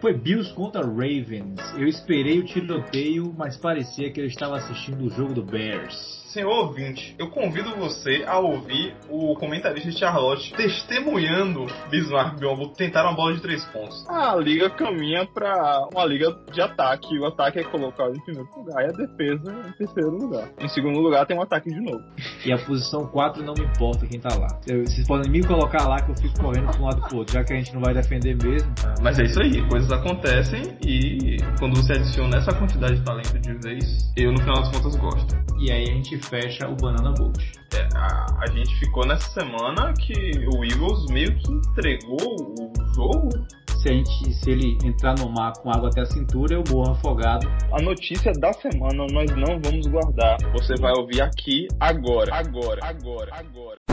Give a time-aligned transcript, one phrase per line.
[0.00, 1.60] Foi Bills contra Ravens.
[1.76, 6.19] Eu esperei o tiroteio, mas parecia que eu estava assistindo o jogo do Bears.
[6.32, 13.02] Senhor ouvinte, eu convido você a ouvir o comentarista Charlotte testemunhando Bismarck e Biombo tentar
[13.02, 14.08] uma bola de três pontos.
[14.08, 17.18] A liga caminha para uma liga de ataque.
[17.18, 20.48] O ataque é colocado em primeiro lugar e a defesa em terceiro lugar.
[20.60, 22.04] Em segundo lugar tem um ataque de novo.
[22.46, 24.60] E a posição 4 não me importa quem tá lá.
[24.68, 27.34] Eu, vocês podem me colocar lá que eu fico correndo de um lado pro outro,
[27.34, 28.72] já que a gente não vai defender mesmo.
[29.02, 33.52] Mas é isso aí, coisas acontecem e quando você adiciona essa quantidade de talento de
[33.54, 35.34] vez, eu no final das contas gosto.
[35.58, 37.38] E aí a gente fecha o Banana Bolt.
[37.74, 43.28] É, a, a, gente ficou nessa semana que o Eagles meio que entregou o jogo.
[43.80, 46.92] Se, a gente, se ele entrar no mar com água até a cintura, eu morro
[46.92, 47.48] afogado.
[47.72, 50.36] A notícia da semana nós não vamos guardar.
[50.52, 52.34] Você vai ouvir aqui agora.
[52.34, 53.89] Agora, agora, agora.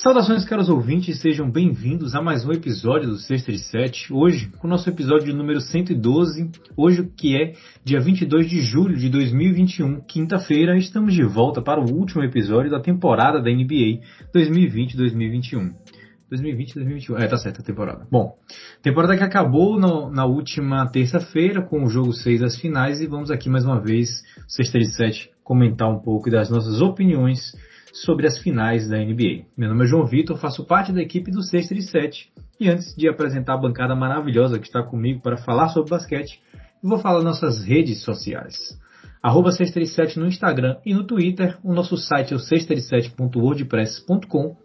[0.00, 4.12] Saudações, caros ouvintes, sejam bem-vindos a mais um episódio do Sexta de Sete.
[4.12, 7.54] Hoje, com o nosso episódio número 112, hoje que é
[7.84, 12.78] dia 22 de julho de 2021, quinta-feira, estamos de volta para o último episódio da
[12.78, 13.98] temporada da NBA
[14.32, 15.72] 2020-2021.
[16.30, 17.18] 2020-2021.
[17.18, 18.06] É, tá certo a temporada.
[18.08, 18.36] Bom,
[18.80, 23.32] temporada que acabou no, na última terça-feira com o jogo 6 das finais e vamos
[23.32, 27.52] aqui mais uma vez, Sexta de Sete, comentar um pouco das nossas opiniões
[27.92, 29.44] sobre as finais da NBA.
[29.56, 32.94] Meu nome é João Vitor, faço parte da equipe do Sexta de Sete e antes
[32.96, 36.40] de apresentar a bancada maravilhosa que está comigo para falar sobre basquete,
[36.82, 38.76] vou falar nossas redes sociais.
[39.22, 44.56] Arroba 637 no Instagram e no Twitter, o nosso site é o 637.wordpress.com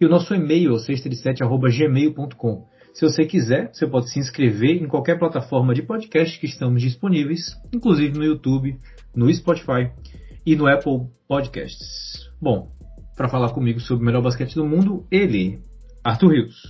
[0.00, 2.66] e o nosso e-mail é o 637.gmail.com.
[2.92, 7.58] Se você quiser, você pode se inscrever em qualquer plataforma de podcast que estamos disponíveis,
[7.72, 8.76] inclusive no YouTube,
[9.14, 9.90] no Spotify
[10.44, 12.31] e no Apple Podcasts.
[12.42, 12.72] Bom,
[13.16, 15.60] para falar comigo sobre o melhor basquete do mundo, ele,
[16.02, 16.60] Arthur Rios.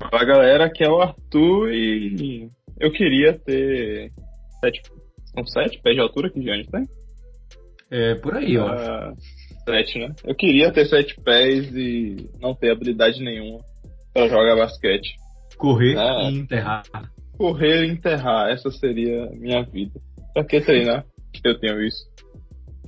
[0.00, 2.48] Fala galera, aqui é o Arthur e
[2.80, 4.10] eu queria ter
[4.60, 4.80] sete,
[5.34, 6.86] são sete pés de altura que Giannis tem?
[7.90, 8.68] É, por aí, ó.
[8.68, 9.12] Ah,
[9.66, 10.08] sete, né?
[10.24, 13.60] Eu queria ter sete pés e não ter habilidade nenhuma
[14.14, 15.16] para jogar basquete.
[15.58, 16.30] Correr é.
[16.30, 16.82] e enterrar.
[17.36, 20.00] Correr e enterrar, essa seria a minha vida.
[20.32, 21.04] Pra que treinar?
[21.44, 22.11] Eu tenho isso.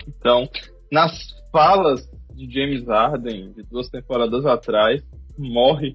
[0.06, 0.48] Então,
[0.91, 1.12] nas
[1.50, 2.00] falas
[2.34, 5.03] de James Harden de duas temporadas atrás,
[5.38, 5.94] morre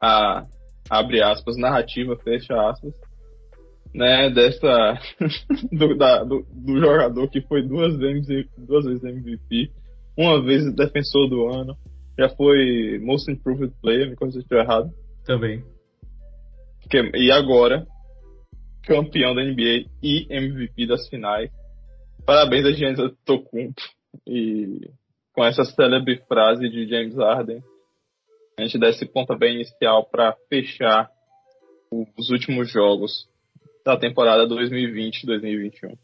[0.00, 0.46] a
[0.88, 2.92] abre aspas narrativa fecha aspas,
[3.94, 4.98] né, dessa
[5.72, 9.70] do, da, do, do, jogador que foi duas vezes duas vezes MVP,
[10.16, 11.76] uma vez defensor do ano,
[12.18, 14.90] já foi Most Improved Player, me corrija se estou errado.
[15.24, 15.62] Também.
[17.14, 17.86] E agora
[18.82, 21.50] campeão da NBA e MVP das finais.
[22.30, 23.82] Parabéns a Giannis Antetokounmpo
[24.24, 24.88] e
[25.32, 27.60] com essa célebre frase de James Harden,
[28.56, 31.10] a gente dá esse pontapé inicial para fechar
[31.90, 33.26] os últimos jogos
[33.84, 35.98] da temporada 2020-2021.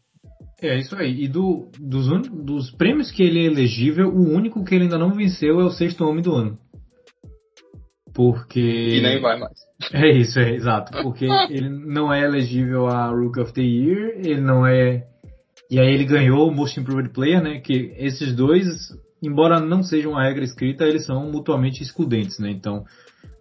[0.61, 1.23] É isso aí.
[1.23, 5.15] E do, dos, dos prêmios que ele é elegível, o único que ele ainda não
[5.15, 6.57] venceu é o sexto homem do ano.
[8.13, 8.59] Porque.
[8.59, 9.57] E nem vai mais.
[9.93, 10.91] É isso, é exato.
[11.03, 15.07] Porque ele não é elegível a Rook of the Year, ele não é
[15.69, 17.59] e aí ele ganhou o Most Improved Player, né?
[17.59, 18.65] Que esses dois,
[19.21, 22.49] embora não sejam uma regra escrita, eles são mutuamente excludentes, né?
[22.49, 22.85] Então,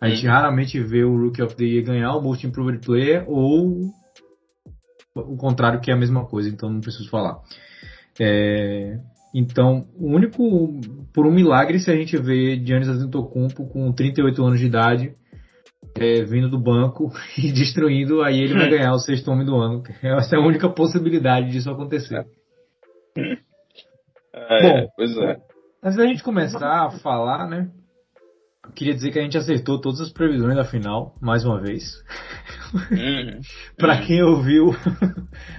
[0.00, 3.92] a gente raramente vê o Rookie of the Year ganhar o Most Improved Player ou
[5.14, 7.38] o contrário, que é a mesma coisa, então não preciso falar.
[8.20, 8.98] É,
[9.34, 10.80] então, o único,
[11.12, 15.12] por um milagre, se a gente vê Giannis Antetokounmpo com 38 anos de idade,
[15.98, 19.82] é, vindo do banco e destruindo, aí ele vai ganhar o sexto homem do ano.
[20.02, 22.24] Essa é a única possibilidade disso acontecer.
[24.38, 25.38] É, Bom, pois é.
[25.82, 27.70] Antes da gente começar a falar, né?
[28.74, 31.82] Queria dizer que a gente acertou todas as previsões da final, mais uma vez.
[32.74, 33.40] Uhum.
[33.78, 34.74] para quem ouviu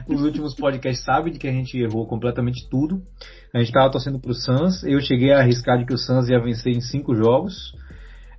[0.08, 3.02] os últimos podcasts sabe de que a gente errou completamente tudo.
[3.54, 4.84] A gente estava torcendo para o Suns.
[4.84, 7.74] Eu cheguei a arriscar de que o Suns ia vencer em cinco jogos.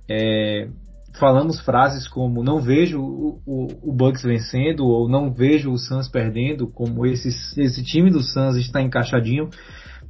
[0.09, 0.69] É,
[1.17, 6.07] falamos frases como não vejo o, o, o, Bucks vencendo ou não vejo o Suns
[6.07, 7.29] perdendo, como esse,
[7.59, 9.49] esse time do Suns está encaixadinho,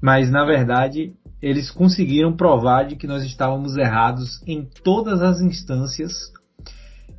[0.01, 6.11] mas na verdade eles conseguiram provar de que nós estávamos errados em todas as instâncias.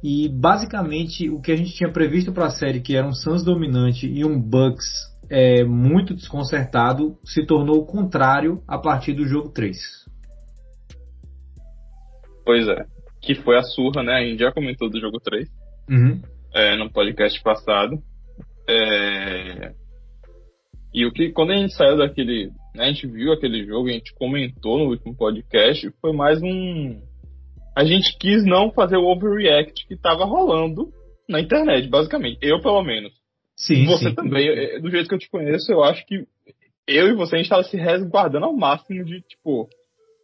[0.03, 3.43] E basicamente o que a gente tinha previsto para a série, que era um Suns
[3.43, 4.87] dominante e um Bucks
[5.29, 9.76] é, muito desconcertado, se tornou o contrário a partir do jogo 3.
[12.44, 14.14] Pois é que foi a surra, né?
[14.14, 15.49] A gente já comentou do jogo 3
[15.88, 16.22] uhum.
[16.55, 17.99] é, no podcast passado.
[18.69, 19.72] É,
[20.93, 23.93] E o que, quando a gente saiu daquele, né, a gente viu aquele jogo, a
[23.93, 27.00] gente comentou no último podcast, foi mais um.
[27.76, 30.93] A gente quis não fazer o overreact que tava rolando
[31.28, 32.38] na internet, basicamente.
[32.43, 33.12] Eu, pelo menos.
[33.56, 33.87] Sim.
[33.87, 34.14] Você sim.
[34.14, 36.25] também, é, do jeito que eu te conheço, eu acho que
[36.88, 39.69] eu e você, a gente tava se resguardando ao máximo de, tipo,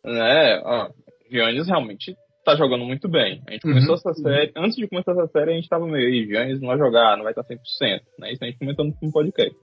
[0.04, 0.90] né, ah,
[1.30, 2.16] Giannis realmente
[2.46, 3.42] tá jogando muito bem.
[3.46, 3.94] A gente começou Uhum.
[3.96, 6.78] essa série, antes de começar essa série, a gente tava meio, "Ih, Giannis não vai
[6.78, 9.54] jogar, não vai estar 100%, né, isso a gente comentou no podcast.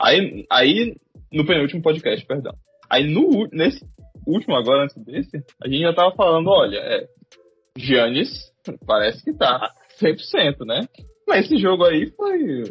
[0.00, 0.96] Aí, aí,
[1.32, 2.54] no penúltimo podcast, perdão.
[2.88, 3.84] Aí, no, nesse
[4.26, 7.06] último agora, antes desse, a gente já tava falando, olha, é,
[7.76, 8.50] Giannis
[8.86, 10.86] parece que tá 100%, né?
[11.26, 12.62] Mas esse jogo aí foi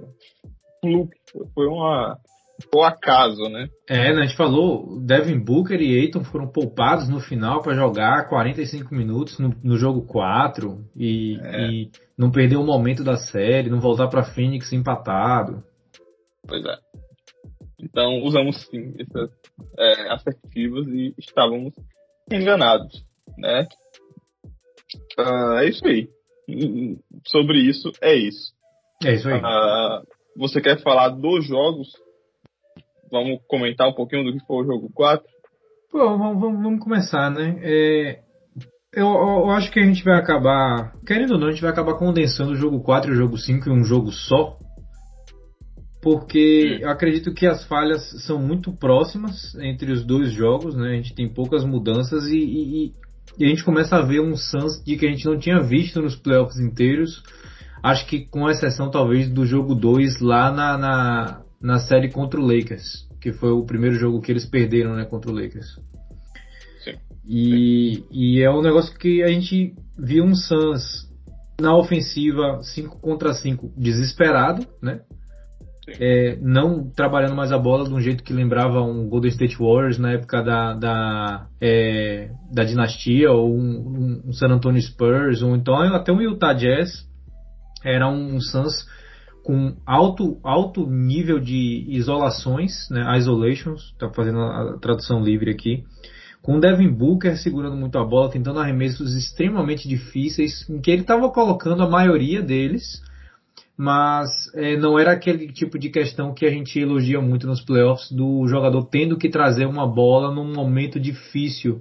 [0.81, 2.17] fluke, foi- foi uma
[2.74, 3.69] um acaso, né?
[3.88, 8.27] É, né, a gente falou, Devin Booker e Aiton foram poupados no final para jogar
[8.27, 11.68] 45 minutos no, no jogo 4 e, É.
[11.69, 15.63] e não perder o momento da série, não voltar para Phoenix empatado.
[16.48, 16.77] Pois é.
[17.80, 19.30] Então usamos sim essas
[19.77, 21.74] é, assertivas e estávamos
[22.31, 23.04] enganados,
[23.38, 23.68] né?
[25.19, 26.09] Ah, é isso aí.
[27.27, 28.54] Sobre isso, é isso.
[29.04, 29.39] É isso aí.
[29.44, 30.01] Ah,
[30.36, 31.89] você quer falar dos jogos?
[33.12, 35.25] Vamos comentar um pouquinho do que foi o jogo 4?
[35.92, 37.57] Pô, vamos, vamos- vamos começar, né?
[37.62, 38.19] É,
[38.94, 41.95] eu, eu acho que a gente vai acabar, querendo ou não, a gente vai acabar
[41.95, 44.57] condensando o jogo 4 e o jogo 5 em um jogo só.
[46.01, 46.83] Porque Hum.
[46.83, 50.89] eu acredito que as falhas são muito próximas entre os dois jogos, né?
[50.92, 52.94] A gente tem poucas mudanças e, e-
[53.38, 56.01] e a gente começa a ver um Suns de que a gente não tinha visto
[56.01, 57.24] nos playoffs inteiros.
[57.83, 62.45] Acho que com exceção talvez do jogo 2 lá na, na, na série contra o
[62.45, 65.80] Lakers, que foi o primeiro jogo que eles perderam né, contra o Lakers.
[66.83, 66.94] Sim.
[67.25, 71.07] E, e é um negócio que a gente viu um Suns
[71.59, 75.01] na ofensiva 5 contra 5 desesperado, né?
[75.86, 75.94] Sim.
[76.00, 79.98] É, não trabalhando mais a bola de um jeito que lembrava um Golden State Warriors
[79.98, 85.75] na época da, da, é, da dinastia, ou um, um San Antonio Spurs, ou então
[85.75, 87.07] até um Utah Jazz.
[87.86, 88.86] Era um Suns
[89.47, 95.85] com alto, alto nível de isolações, né, isolations, tá fazendo a tradução livre aqui,
[96.41, 101.03] com o Devin Booker segurando muito a bola, tentando arremessos extremamente difíceis, em que ele
[101.03, 103.01] estava colocando a maioria deles,
[103.77, 108.11] mas é, não era aquele tipo de questão que a gente elogia muito nos playoffs
[108.11, 111.79] do jogador tendo que trazer uma bola num momento difícil,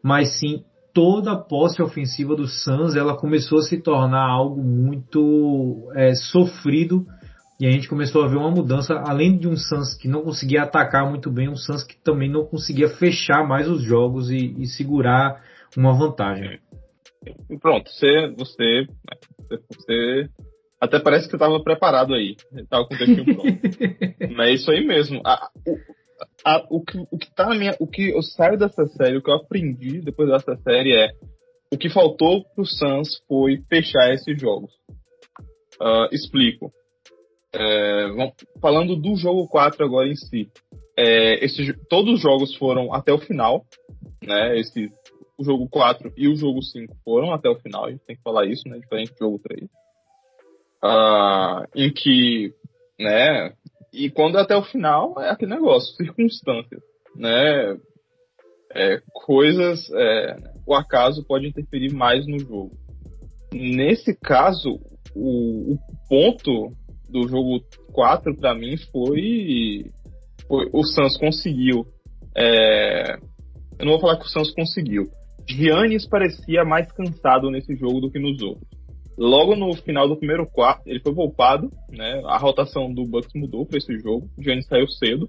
[0.00, 0.62] mas sim
[0.92, 7.06] toda a posse ofensiva do Suns ela começou a se tornar algo muito é, sofrido
[7.60, 10.62] e a gente começou a ver uma mudança, além de um Suns que não conseguia
[10.62, 14.66] atacar muito bem, um Suns que também não conseguia fechar mais os jogos e, e
[14.66, 15.42] segurar
[15.76, 16.60] uma vantagem.
[17.50, 20.28] E pronto, você, você, né, você
[20.80, 22.36] até parece que estava preparado aí.
[22.70, 23.42] Tava com o pronto.
[24.36, 25.20] Mas é isso aí mesmo.
[25.24, 25.76] A- o,
[26.56, 27.76] a- o, que, o que tá na minha.
[27.80, 31.10] O que eu saio dessa série, o que eu aprendi depois dessa série é
[31.72, 34.72] o que faltou pro Suns foi fechar esses jogos.
[35.80, 36.70] Ah, explico.
[37.52, 40.48] É, vamos- falando do jogo 4 agora em si.
[40.96, 43.64] É, esse todos os jogos foram até o final.
[44.22, 44.90] Né, esse,
[45.38, 48.22] o jogo 4 e o jogo 5 foram até o final, a gente tem que
[48.22, 48.78] falar isso, né?
[48.78, 49.68] Diferente do jogo 3.
[50.82, 52.52] Ah, em que,
[52.98, 53.52] né?
[53.92, 56.82] E quando é até o final é aquele negócio, circunstâncias,
[57.16, 57.76] né?
[58.74, 60.36] É, coisas, é,
[60.66, 62.70] o acaso pode interferir mais no jogo.
[63.52, 64.78] Nesse caso,
[65.14, 66.70] o, o ponto
[67.08, 67.60] do jogo
[67.92, 69.90] 4 para mim foi,
[70.46, 71.86] foi o Suns conseguiu.
[72.36, 73.16] é,
[73.78, 75.04] eu não vou falar que o Suns conseguiu.
[75.48, 78.67] Giannis parecia mais cansado nesse jogo do que nos outros.
[79.18, 82.22] Logo no final do primeiro quarto, ele foi poupado, né?
[82.26, 84.30] A rotação do Bucks mudou para esse jogo.
[84.38, 85.28] O Giannis saiu cedo.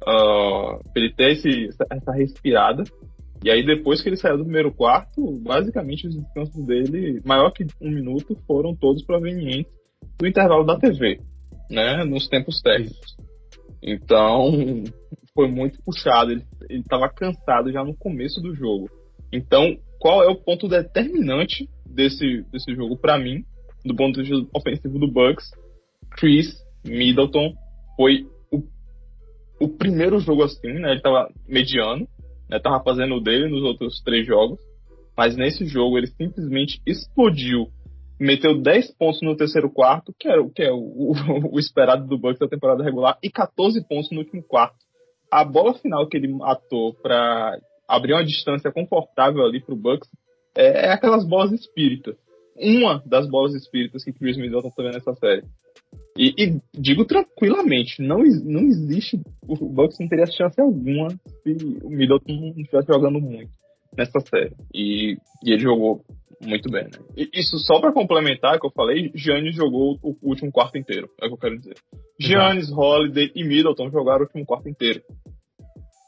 [0.00, 2.82] pra ele ter esse, essa, respirada.
[3.44, 7.64] E aí, depois que ele saiu do primeiro quarto, basicamente os descansos dele, maior que
[7.80, 9.72] um minuto, foram todos provenientes
[10.18, 11.20] do intervalo da TV,
[11.70, 12.04] né?
[12.04, 13.16] Nos tempos técnicos.
[13.80, 14.82] Então,
[15.32, 16.32] foi muito puxado.
[16.32, 18.90] Ele, ele tava cansado já no começo do jogo.
[19.32, 23.44] Então, qual é o ponto determinante desse, desse jogo para mim,
[23.84, 25.50] do ponto de vista ofensivo do Bucks?
[26.10, 27.54] Chris Middleton
[27.96, 28.62] foi o,
[29.60, 30.92] o primeiro jogo assim, né?
[30.92, 32.08] Ele tava mediano,
[32.48, 32.58] né?
[32.58, 34.58] Tava fazendo o dele nos outros três jogos,
[35.16, 37.68] mas nesse jogo ele simplesmente explodiu.
[38.20, 41.12] Meteu 10 pontos no terceiro quarto, que, era, o- que é o, o,
[41.54, 44.76] o esperado do Bucks da temporada regular, e 14 pontos no último quarto.
[45.30, 50.08] A bola final que ele matou para abrir uma distância confortável ali pro Bucks
[50.66, 52.16] é aquelas bolas espíritas.
[52.56, 55.44] Uma das bolas espíritas que Chris Middleton tá vendo nessa série.
[56.16, 59.20] E, e, digo tranquilamente, não, não existe.
[59.46, 63.50] O Bucks não teria chance alguma se o Middleton não estivesse jogando muito
[63.96, 64.52] nessa série.
[64.74, 66.02] E, e ele jogou
[66.44, 66.98] muito bem, né?
[67.16, 71.26] E isso só para complementar que eu falei, Giannis jogou o último quarto inteiro, é
[71.26, 71.74] o que eu quero dizer.
[72.20, 75.02] Giannis, Holiday e Middleton jogaram o último quarto inteiro.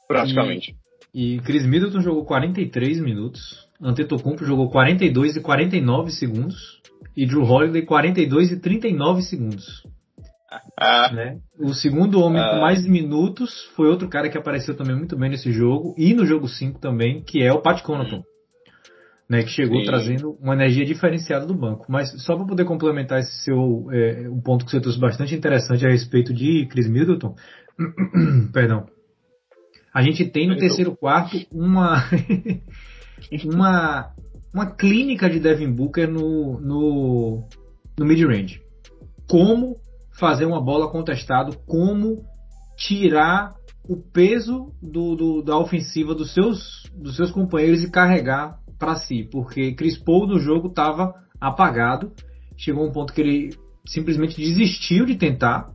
[0.09, 0.73] Praticamente.
[0.73, 6.81] E, e Chris Middleton jogou 43 minutos, Antetokounmpo jogou 42 e 49 segundos
[7.17, 9.83] e Drew Holiday 42 e 39 segundos.
[10.79, 11.13] Ah.
[11.13, 11.39] Né?
[11.59, 12.51] O segundo homem ah.
[12.51, 16.27] com mais minutos foi outro cara que apareceu também muito bem nesse jogo e no
[16.27, 18.23] jogo 5 também, que é o Pat Connaughton.
[19.29, 19.87] Né, que chegou Sim.
[19.87, 21.87] trazendo uma energia diferenciada do banco.
[21.89, 25.87] Mas só para poder complementar esse seu é, um ponto que você trouxe bastante interessante
[25.87, 27.37] a respeito de Chris Middleton,
[28.53, 28.87] perdão.
[29.93, 32.05] A gente tem no terceiro quarto uma
[33.45, 34.15] uma
[34.53, 37.49] uma clínica de Devin Booker no no,
[37.99, 38.61] no mid range.
[39.29, 39.77] Como
[40.19, 42.25] fazer uma bola contestado, como
[42.77, 43.55] tirar
[43.89, 49.29] o peso do, do, da ofensiva dos seus, dos seus companheiros e carregar para si,
[49.31, 52.13] porque Chris Paul no jogo estava apagado,
[52.57, 53.57] chegou um ponto que ele
[53.87, 55.71] simplesmente desistiu de tentar,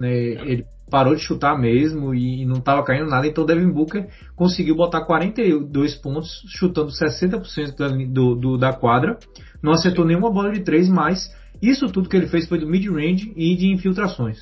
[0.00, 4.76] né, ele parou de chutar mesmo e, não estava caindo nada, então Devin Booker conseguiu
[4.76, 9.18] botar 42 pontos, chutando 60% da, do, do, da quadra,
[9.62, 13.32] não acertou nenhuma bola de 3, mas isso tudo que ele fez foi do mid-range
[13.36, 14.38] e de infiltrações.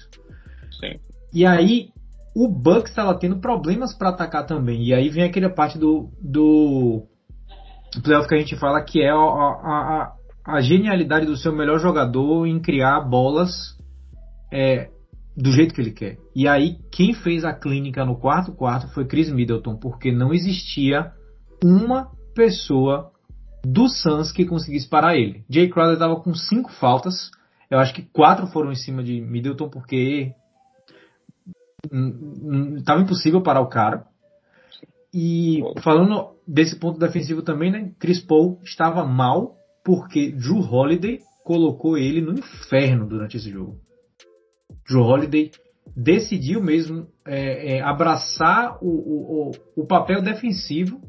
[0.81, 0.99] Sim.
[1.33, 1.89] E aí,
[2.35, 4.85] o Bucks estava tendo problemas para atacar também.
[4.85, 7.03] E aí vem aquela parte do, do
[8.03, 10.13] playoff que a gente fala que é a, a,
[10.47, 13.77] a genialidade do seu melhor jogador em criar bolas
[14.53, 14.89] é,
[15.39, 16.19] do jeito que ele quer.
[16.35, 21.13] E aí, quem fez a clínica no quarto quarto foi Chris Middleton, porque não existia
[21.63, 23.13] uma pessoa
[23.65, 25.45] do Suns que conseguisse parar ele.
[25.49, 27.31] Jay Crowder estava com cinco faltas.
[27.71, 30.33] Eu acho que quatro foram em cima de Middleton porque
[32.77, 34.07] estava impossível parar o cara.
[35.15, 37.93] E falando desse ponto defensivo também, né?
[38.01, 39.55] Chris Paul estava mal
[39.85, 43.79] porque Drew Holiday colocou ele no inferno durante esse jogo.
[44.89, 45.51] Drew Holiday
[45.97, 51.01] decidiu mesmo é, é, abraçar o, o, o, papel defensivo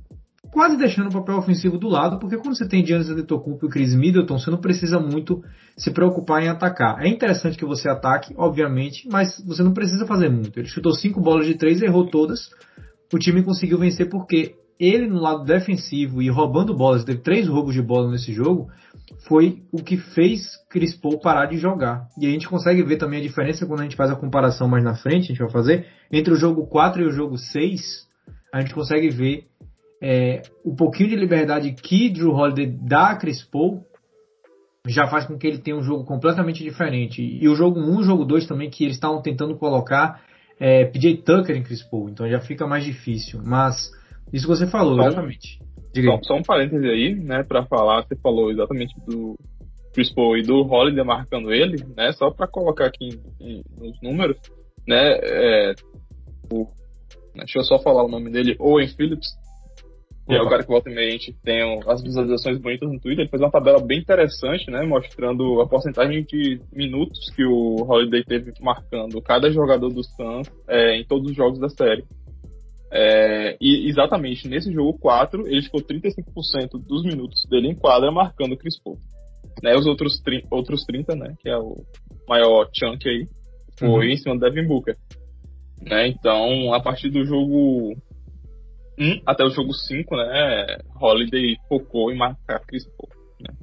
[0.52, 3.94] quase deixando o papel ofensivo do lado, porque quando você tem Giannis Antetokounmpo e Chris
[3.94, 5.44] Middleton, você não precisa muito
[5.78, 7.00] se preocupar em atacar.
[7.02, 10.60] É interessante que você ataque, obviamente, mas você não precisa fazer muito.
[10.60, 12.50] Ele chutou cinco bolas de três, errou todas.
[13.14, 17.74] O time conseguiu vencer porque ele no lado defensivo e roubando bolas, teve três roubos
[17.74, 18.70] de bola nesse jogo,
[19.28, 22.08] foi o que fez Chris Paul parar de jogar.
[22.18, 24.84] E a gente consegue ver também a diferença quando a gente faz a comparação mais
[24.84, 28.08] na frente, a gente vai fazer, entre o jogo 4 e o jogo 6,
[28.54, 29.46] a gente consegue ver
[30.02, 33.84] é, o pouquinho de liberdade que Drew Holiday dá a Chris Paul
[34.88, 37.22] já faz com que ele tenha um jogo completamente diferente.
[37.22, 40.22] E o jogo 1 e o jogo 2 também, que eles estavam tentando colocar
[40.60, 43.42] é, PJ Tucker em Chris Paul, então já fica mais difícil.
[43.44, 43.92] Mas
[44.34, 45.60] isso que você falou, só exatamente.
[45.96, 49.36] Só, só, um parêntese aí, né, para falar, você falou exatamente do
[49.94, 54.02] Chris Paul e do Holiday marcando ele, né, só para colocar aqui em, em, nos
[54.02, 54.38] números,
[54.88, 55.74] né, é,
[56.52, 56.68] o,
[57.36, 59.28] deixa eu só falar o nome dele, Owen Phillips,
[60.30, 63.00] que é o cara que volta e meia a gente tem as visualizações bonitas no
[63.00, 67.78] Twitter, ele fez uma tabela bem interessante, né, mostrando a porcentagem de minutos que o
[67.82, 72.06] Holiday teve marcando cada jogador do Suns é, em todos os jogos da série.
[72.92, 78.54] É, e exatamente nesse jogo 4, ele ficou 35% dos minutos dele em quadra marcando
[78.54, 78.98] o Chris Paul.
[79.64, 81.76] Né, os outros, outros 30, né, que é o
[82.28, 83.28] maior chunk aí,
[83.78, 84.04] foi uhum.
[84.04, 84.98] em cima do Devin Booker.
[85.82, 87.94] Né, então, a partir do jogo
[88.98, 93.10] 1 até o jogo 5, né, Holiday focou em marcar Chris Paul,
[93.42, 93.56] né,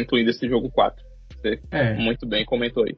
[0.00, 1.04] incluindo esse jogo 4.
[1.36, 1.94] Você é.
[1.94, 2.96] muito bem comentou aí.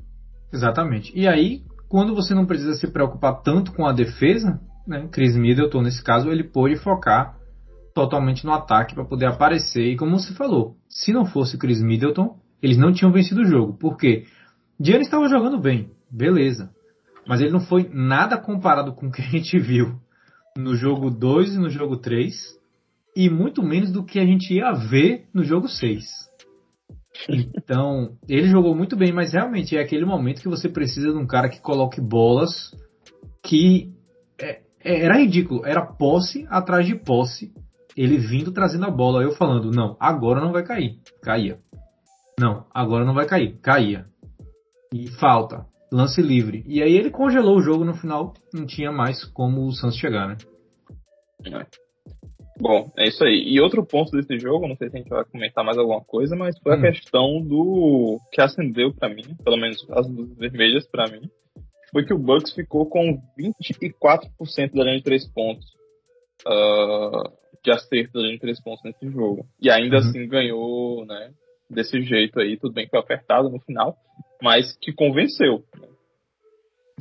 [0.52, 1.12] Exatamente.
[1.18, 5.82] E aí, quando você não precisa se preocupar tanto com a defesa, né, Chris Middleton,
[5.82, 7.38] nesse caso, ele pôde focar
[7.94, 9.84] totalmente no ataque para poder aparecer.
[9.84, 13.78] E como você falou, se não fosse Chris Middleton, eles não tinham vencido o jogo.
[13.78, 14.26] Por quê?
[14.80, 16.70] Giannis estava jogando bem, beleza.
[17.26, 19.98] Mas ele não foi nada comparado com o que a gente viu
[20.56, 22.34] no jogo 2 e no jogo 3,
[23.16, 26.04] e muito menos do que a gente ia ver no jogo 6.
[27.28, 31.26] Então, ele jogou muito bem, mas realmente é aquele momento que você precisa de um
[31.26, 32.72] cara que coloque bolas
[33.42, 33.92] que
[34.40, 37.52] é, era ridículo, era posse atrás de posse,
[37.96, 41.58] ele vindo trazendo a bola, eu falando, não, agora não vai cair, caía.
[42.38, 44.04] Não, agora não vai cair, caía.
[44.92, 46.64] E falta, lance livre.
[46.66, 50.28] E aí ele congelou o jogo no final, não tinha mais como o Santos chegar,
[50.28, 50.36] né?
[52.58, 53.42] Bom, é isso aí.
[53.48, 56.36] E outro ponto desse jogo, não sei se a gente vai comentar mais alguma coisa,
[56.36, 56.82] mas foi a Hum.
[56.82, 61.28] questão do que acendeu pra mim, pelo menos as luzes vermelhas pra mim,
[61.94, 65.64] foi que o Bucks ficou com 24% da linha de três pontos
[66.46, 67.22] ah,
[67.64, 69.46] de acerto da linha de três pontos nesse jogo.
[69.62, 70.02] E ainda Uhum.
[70.02, 71.30] assim ganhou, né?
[71.70, 73.96] Desse jeito aí, tudo bem que foi apertado no final,
[74.42, 75.64] mas que convenceu.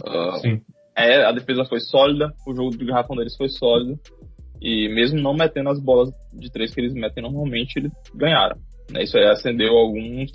[0.06, 0.62] Ah, Sim.
[0.96, 4.00] é, a defesa foi sólida, o jogo de garrafão deles foi sólido.
[4.62, 8.58] E mesmo não metendo as bolas de três que eles metem normalmente, eles ganharam.
[8.90, 9.04] né?
[9.04, 10.32] Isso aí acendeu alguns,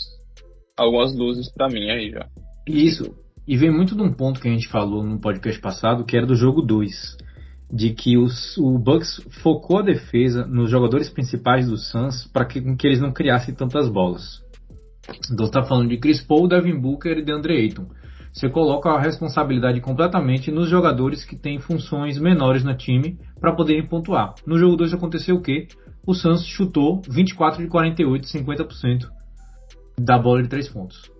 [0.76, 2.28] algumas luzes pra mim aí já.
[2.66, 3.16] Isso.
[3.48, 6.26] E vem muito de um ponto que a gente falou no podcast passado, que era
[6.26, 7.16] do jogo 2.
[7.72, 12.60] De que os, o Bucks focou a defesa nos jogadores principais do Suns para que,
[12.76, 14.42] que eles não criassem tantas bolas.
[15.32, 17.86] Então você tá falando de Chris Paul, Devin Booker e DeAndre Ayton.
[18.34, 23.86] Você coloca a responsabilidade completamente nos jogadores que têm funções menores no time para poderem
[23.86, 24.34] pontuar.
[24.46, 25.68] No jogo 2 aconteceu o quê?
[26.06, 29.08] O Suns chutou 24 de 48, 50%
[29.98, 31.17] da bola de 3 pontos.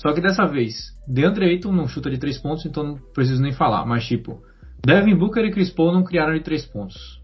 [0.00, 3.52] Só que dessa vez, DeAndre Ayton não chuta de 3 pontos, então não preciso nem
[3.52, 3.84] falar.
[3.84, 4.42] Mas tipo,
[4.84, 7.20] Devin Booker e Chris Paul não criaram de 3 pontos.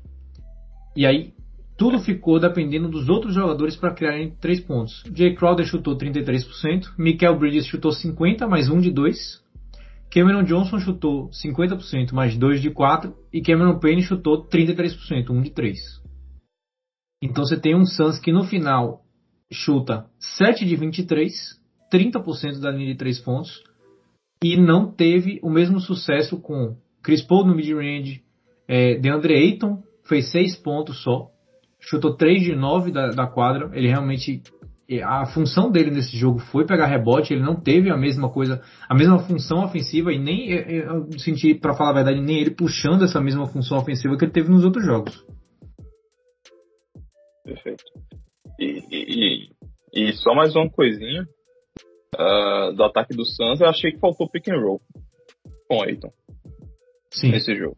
[0.95, 1.33] E aí,
[1.79, 5.03] tudo ficou dependendo dos outros jogadores para criarem 3 pontos.
[5.15, 9.43] Jay Crowder chutou 33%, Michael Bridges chutou 50%, mais 1 de 2.
[10.11, 13.15] Cameron Johnson chutou 50%, mais 2 de 4.
[13.33, 15.79] E Cameron Payne chutou 33%, 1 de 3.
[17.23, 19.01] Então você tem um Suns que no final
[19.51, 21.56] chuta 7 de 23,
[21.93, 23.63] 30% da linha de 3 pontos,
[24.43, 28.23] e não teve o mesmo sucesso com Chris Paul no mid-range,
[28.69, 31.31] é, DeAndre Ayton fez 6 pontos só,
[31.81, 34.43] chutou 3 de 9 da, da quadra, ele realmente
[34.89, 38.63] é, a função dele nesse jogo foi pegar rebote, ele não teve a mesma coisa,
[38.89, 42.41] a mesma função ofensiva e nem é, é, eu senti, para falar a verdade, nem
[42.41, 45.25] ele puxando essa mesma função ofensiva que ele teve nos outros jogos.
[47.45, 47.83] Perfeito.
[48.59, 51.27] E, e, e só mais uma coisinha
[52.19, 54.81] ah, do ataque do Suns, eu achei que faltou pick and roll
[55.69, 56.11] com o Ayton
[57.11, 57.77] Sim, nesse jogo.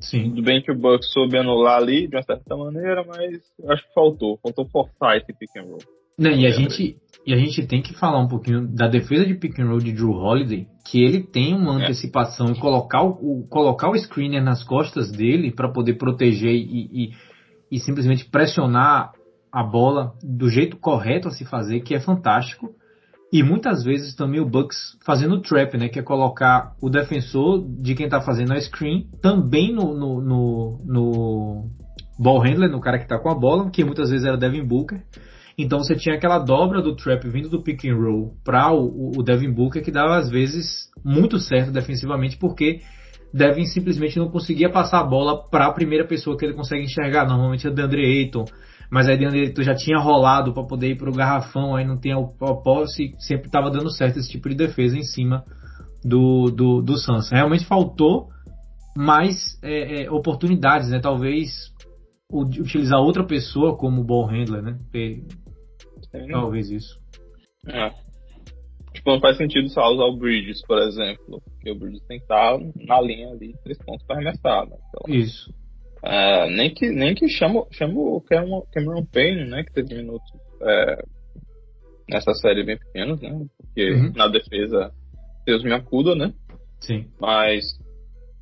[0.00, 0.30] sim.
[0.30, 3.94] Tudo bem que o Bucks soube anular ali de uma certa maneira, mas acho que
[3.94, 4.38] faltou.
[4.42, 5.78] Faltou forçar esse pick and roll.
[6.18, 6.96] Não, e a gente
[7.26, 9.92] e a gente tem que falar um pouquinho da defesa de pick and roll de
[9.92, 11.84] Drew Holiday, que ele tem uma É.
[11.84, 17.06] antecipação e colocar o, o- colocar o screener nas costas dele para poder proteger e,
[17.06, 17.10] e,
[17.72, 19.12] e simplesmente pressionar
[19.54, 22.74] a bola do jeito correto a se fazer, que é fantástico.
[23.32, 27.94] E muitas vezes também o Bucks fazendo trap, né, que é colocar o defensor de
[27.94, 31.70] quem tá fazendo a screen também no, no, no, no
[32.18, 35.00] ball handler, no cara que tá com a bola, que muitas vezes era Devin Booker.
[35.56, 39.22] Então você tinha aquela dobra do trap vindo do pick and roll para o, o
[39.22, 42.80] Devin Booker que dava às vezes muito certo defensivamente porque
[43.32, 47.24] Devin simplesmente não conseguia passar a bola para a primeira pessoa que ele consegue enxergar.
[47.26, 48.46] Normalmente é o DeAndre Ayton,
[48.90, 51.98] mas aí DeAndre Ayton já tinha rolado para poder ir para o garrafão, aí não
[51.98, 55.44] tem a, a posse, sempre estava dando certo esse tipo de defesa em cima
[56.04, 57.30] do, do, do Suns.
[57.30, 58.28] Realmente faltou
[58.96, 61.00] mais é, é, oportunidades, né?
[61.00, 61.72] Talvez
[62.30, 64.78] o- utilizar outra pessoa como ball handler, né?
[64.92, 65.24] Ter-
[66.30, 66.98] Talvez isso.
[67.66, 67.90] É.
[68.92, 71.42] Tipo, não faz sentido só usar o Bridges, por exemplo.
[71.44, 74.66] Porque o Bridges tem que estar na linha ali, três pontos para arremessar.
[74.68, 74.76] Né?
[74.88, 75.52] Então, Isso.
[76.04, 79.64] É, nem que, nem que chama, chama o Cameron, Payne, né?
[79.64, 80.26] Que teve minutos
[80.62, 81.04] é,
[82.08, 83.30] nessa série bem pequenos, né?
[83.56, 84.12] Porque Uhum.
[84.14, 84.92] na defesa
[85.46, 86.32] Deus me acuda, né?
[86.80, 87.06] Sim.
[87.20, 87.64] Mas,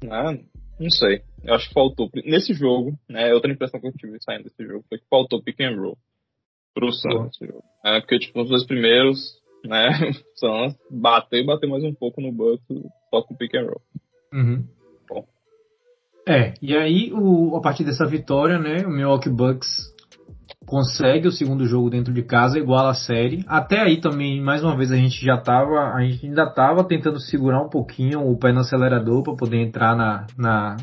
[0.03, 0.43] né,
[0.79, 1.23] não sei.
[1.45, 2.11] Eu acho que faltou.
[2.25, 5.61] Nesse jogo, né, outra impressão que eu tive saindo desse jogo foi que faltou pick
[5.61, 5.97] and roll
[6.75, 6.93] pro.
[6.93, 7.37] Suns.
[7.85, 9.19] É, porque, tipo, nos dois primeiros,
[9.65, 12.65] né, o Suns bateu e bateu mais um pouco no Bucks
[13.11, 13.83] só com pick and roll.
[14.33, 14.67] Uhum.
[16.27, 19.93] É, e aí o, a partir dessa vitória, né, o Milwaukee Bucks
[20.65, 23.45] consegue o segundo jogo dentro de casa, igual a série.
[23.47, 27.21] Até aí também, mais uma vez, a gente já tava, a gente ainda tava tentando
[27.21, 30.77] segurar um pouquinho o pé no acelerador para poder entrar na, na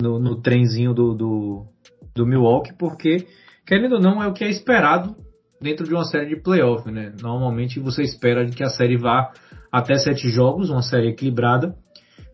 [0.00, 1.66] no, no trenzinho do, do,
[2.14, 3.26] do Milwaukee, porque,
[3.66, 5.14] querendo ou não, é o que é esperado
[5.60, 7.12] dentro de uma série de playoff, né?
[7.20, 9.30] Normalmente você espera que a série vá
[9.70, 11.74] até sete jogos, uma série equilibrada,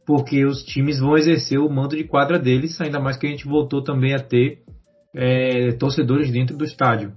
[0.09, 3.47] porque os times vão exercer o mando de quadra deles, ainda mais que a gente
[3.47, 4.63] voltou também a ter
[5.15, 7.13] é, torcedores dentro do estádio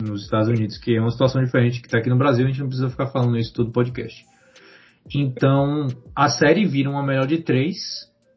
[0.00, 2.60] nos Estados Unidos, que é uma situação diferente que está aqui no Brasil, a gente
[2.60, 4.24] não precisa ficar falando isso todo podcast.
[5.12, 7.78] Então, a série vira uma melhor de três,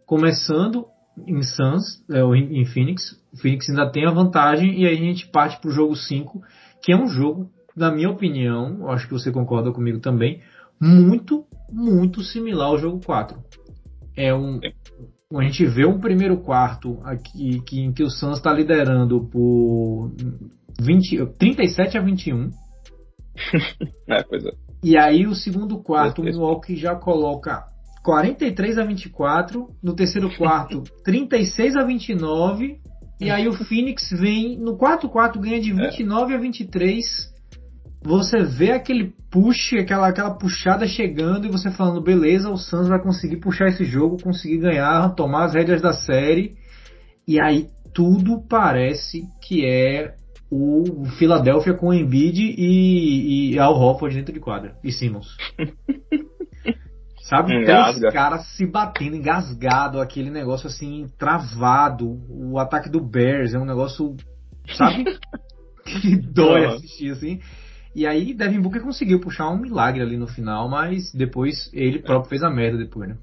[0.08, 0.88] começando
[1.28, 3.12] em Suns, é, ou em, em Phoenix.
[3.32, 6.42] O Phoenix ainda tem a vantagem e aí a gente parte para o jogo 5,
[6.82, 10.42] que é um jogo, na minha opinião, acho que você concorda comigo também,
[10.82, 13.38] muito, muito similar ao jogo 4.
[14.20, 14.60] É um,
[15.34, 20.12] a gente vê um primeiro quarto aqui que, em que o Suns está liderando por
[20.78, 22.50] 20, 37 a 21.
[24.10, 24.50] é, pois é.
[24.84, 27.64] E aí o segundo quarto, o Milwaukee já coloca
[28.04, 32.78] 43 a 24, no terceiro quarto 36 a 29,
[33.22, 36.36] e aí o Phoenix vem no quarto quarto ganha de 29 é.
[36.36, 37.29] a 23.
[38.02, 43.02] Você vê aquele push, aquela, aquela puxada chegando e você falando, beleza, o Suns vai
[43.02, 46.56] conseguir puxar esse jogo, conseguir ganhar, tomar as rédeas da série.
[47.28, 50.16] E aí tudo parece que é
[50.50, 54.76] o Philadelphia com Embiid e, e Al Horford dentro de quadra.
[54.84, 55.36] E Simmons.
[57.22, 57.54] Sabe?
[57.54, 58.00] Engasga.
[58.00, 62.20] Três caras se batendo, engasgado, aquele negócio assim, travado.
[62.28, 64.16] O ataque do Bears é um negócio,
[64.76, 65.04] sabe?
[65.86, 67.40] que dói assistir assim.
[67.96, 72.30] E aí Devin Booker conseguiu puxar um milagre ali no final, mas depois ele próprio
[72.30, 73.18] fez a merda depois, né?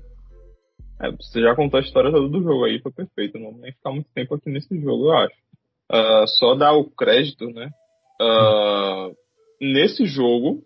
[1.01, 3.39] É, você já contou a história toda do jogo aí, foi perfeito.
[3.39, 5.37] Não vou nem ficar muito tempo aqui nesse jogo, eu acho.
[5.91, 7.71] Uh, só dar o crédito, né?
[8.21, 9.15] Uh,
[9.61, 10.63] nesse jogo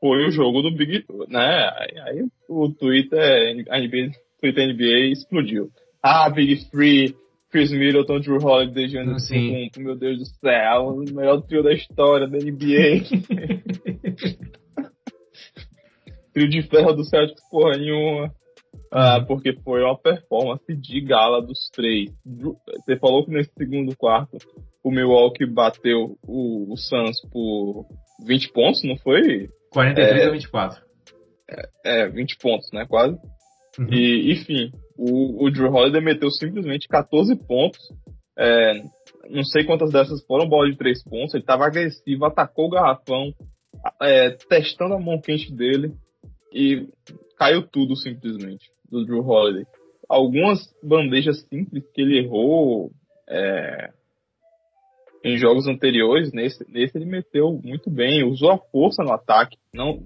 [0.00, 1.70] foi o jogo do Big, né?
[1.76, 5.70] Aí, aí o Twitter, a NBA, Twitter NBA explodiu.
[6.02, 7.14] Ah, Big Three,
[7.50, 9.70] Chris Middleton, Drew Holiday, Giannis Sim.
[9.78, 13.02] meu Deus do céu, o melhor trio da história da NBA.
[16.32, 18.32] trio de ferro do Celtics porra nenhuma.
[18.92, 22.10] Ah, porque foi uma performance de gala dos três.
[22.24, 24.38] Você falou que nesse segundo quarto
[24.82, 27.86] o Milwaukee bateu o, o Suns por
[28.24, 29.48] 20 pontos, não foi?
[29.72, 30.82] 43 é, a 24.
[31.48, 32.84] É, é, 20 pontos, né?
[32.86, 33.16] Quase.
[33.78, 33.92] Uhum.
[33.92, 37.80] E, enfim, o, o Drew Holiday meteu simplesmente 14 pontos.
[38.38, 38.82] É,
[39.30, 41.32] não sei quantas dessas foram bola de 3 pontos.
[41.32, 43.32] Ele estava agressivo, atacou o garrafão,
[44.02, 45.94] é, testando a mão quente dele.
[46.52, 46.86] E
[47.38, 49.64] caiu tudo simplesmente do Drew Holiday.
[50.06, 52.90] Algumas bandejas simples que ele errou
[53.26, 53.90] é,
[55.24, 59.56] em jogos anteriores, nesse, nesse ele meteu muito bem, usou a força no ataque.
[59.72, 59.98] Não,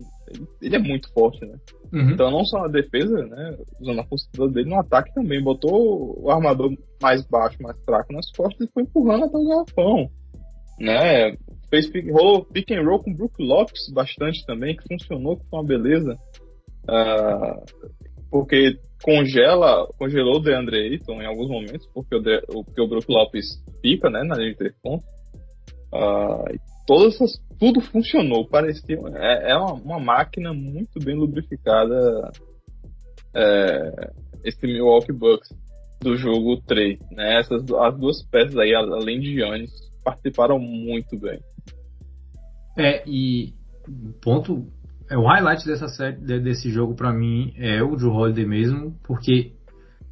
[0.60, 1.56] ele, é muito forte, né?
[1.92, 2.10] Uhum.
[2.10, 3.56] Então não só na defesa, né?
[3.80, 5.42] Usando a força dele no ataque também.
[5.42, 10.10] Botou o armador mais baixo, mais fraco nas costas e foi empurrando até o garrafão.
[10.78, 11.36] Né?
[11.70, 15.56] Fez pick, roll, pick and roll com o Brook Lopes bastante também, que funcionou com
[15.56, 16.16] uma beleza.
[16.84, 17.64] Uh,
[18.30, 23.06] porque congela, congelou o DeAndre Ayton em alguns momentos, porque o, De, porque o Brook
[23.08, 25.06] Lopes fica, né, na linha de três pontos.
[25.92, 32.30] Uh, todas essas, tudo funcionou, parecia, é, é uma, uma, máquina muito bem lubrificada
[33.34, 34.12] é,
[34.44, 35.48] esse Milwaukee Bucks
[36.00, 39.72] do jogo 3, né, essas, as duas peças aí, além de Giannis,
[40.04, 41.40] participaram muito bem.
[42.76, 43.54] É, e
[44.22, 44.66] ponto
[45.10, 49.52] é, o highlight dessa série, desse jogo para mim é o Drew Holiday mesmo, porque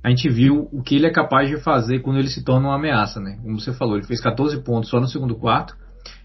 [0.03, 2.77] a gente viu o que ele é capaz de fazer quando ele se torna uma
[2.77, 3.39] ameaça, né?
[3.43, 5.77] Como você falou, ele fez 14 pontos só no segundo quarto,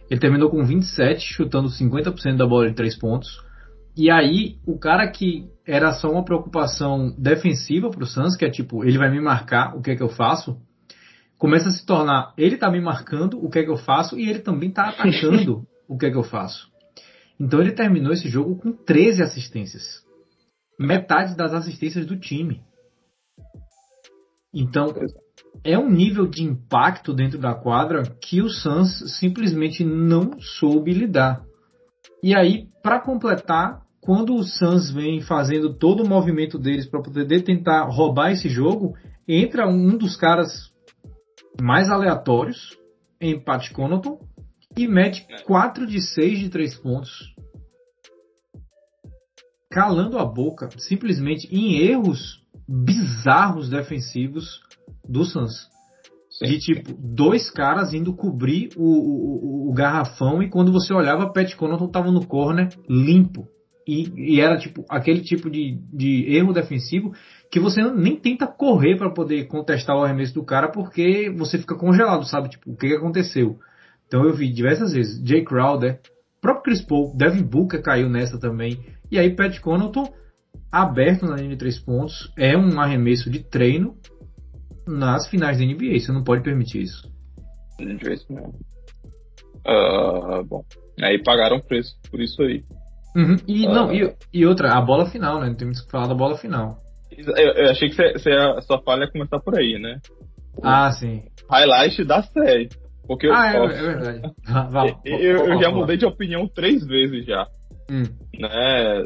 [0.09, 3.45] ele terminou com 27, chutando 50% da bola de 3 pontos.
[3.95, 8.85] E aí, o cara que era só uma preocupação defensiva pro Suns, que é tipo,
[8.85, 10.57] ele vai me marcar, o que é que eu faço?
[11.37, 14.17] Começa a se tornar, ele tá me marcando, o que é que eu faço?
[14.17, 16.67] E ele também tá atacando, o que é que eu faço?
[17.39, 20.03] Então ele terminou esse jogo com 13 assistências.
[20.79, 22.61] Metade das assistências do time.
[24.53, 24.93] Então
[25.63, 31.43] é um nível de impacto dentro da quadra que o Suns simplesmente não soube lidar.
[32.23, 37.41] E aí, para completar, quando o Suns vem fazendo todo o movimento deles para poder
[37.43, 38.95] tentar roubar esse jogo,
[39.27, 40.71] entra um dos caras
[41.61, 42.77] mais aleatórios
[43.19, 44.19] em Pat Connaughton
[44.77, 47.35] e mete 4 de 6 de 3 pontos.
[49.69, 54.61] Calando a boca, simplesmente em erros bizarros defensivos
[55.07, 55.69] do Suns.
[56.41, 61.55] De tipo, dois caras indo cobrir o, o, o, garrafão e quando você olhava, Pat
[61.55, 63.47] Connaughton tava no corner limpo.
[63.87, 67.13] E, e, era tipo aquele tipo de, de erro defensivo
[67.49, 71.73] que você nem tenta correr para poder contestar o arremesso do cara porque você fica
[71.73, 72.49] congelado, sabe?
[72.49, 73.57] Tipo, o que, que aconteceu?
[74.05, 75.21] Então eu vi diversas vezes.
[75.25, 76.01] Jay Crowder,
[76.41, 78.77] próprio Chris Paul, Devin Booker caiu nessa também.
[79.09, 80.13] E aí Pat Connaughton
[80.71, 83.95] aberto na linha de três pontos é um arremesso de treino
[84.87, 85.99] nas finais da NBA.
[85.99, 87.11] Você não pode permitir isso.
[87.79, 88.55] É isso mesmo.
[89.65, 90.63] Uh, bom,
[91.01, 92.63] aí pagaram preço por isso aí.
[93.15, 93.35] Uhum.
[93.47, 95.53] E, uh, não, e, e, outra, a bola final, né?
[95.57, 96.79] Temos que falar da bola final.
[97.11, 99.99] Eu, eu achei que você, a sua falha ia começar por aí, né?
[100.63, 101.23] Ah, sim.
[101.49, 102.69] Highlight da série.
[103.07, 104.97] Porque ah, eu, é, é verdade.
[105.05, 107.47] eu, eu já mudei de opinião três vezes já.
[107.89, 108.03] Hum.
[108.37, 109.03] Né?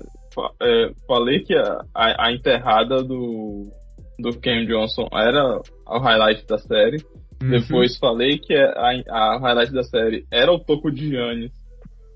[0.62, 3.72] É, falei que a, a, a, enterrada do,
[4.21, 7.03] do Cam Johnson era o highlight da série.
[7.41, 7.49] Uhum.
[7.49, 11.51] Depois falei que é a, a highlight da série era o toco de Giannis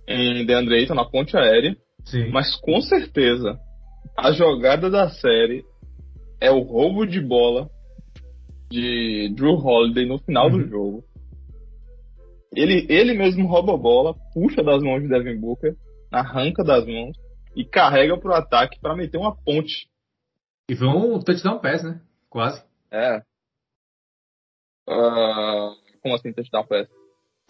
[0.07, 1.75] em DeAndre Ayton na ponte aérea.
[2.05, 2.29] Sim.
[2.29, 3.57] Mas com certeza
[4.17, 5.63] a jogada da série
[6.39, 7.69] é o roubo de bola
[8.69, 10.57] de Drew Holiday no final uhum.
[10.57, 11.03] do jogo.
[12.55, 15.75] Ele, ele mesmo rouba a bola, puxa das mãos de Devin Booker,
[16.11, 17.17] arranca das mãos
[17.55, 19.87] e carrega pro ataque para meter uma ponte.
[20.69, 22.01] E foi um touchdown pass, né?
[22.29, 22.63] Quase.
[22.91, 23.21] É.
[24.87, 26.87] Uh, como assim touchdown pass?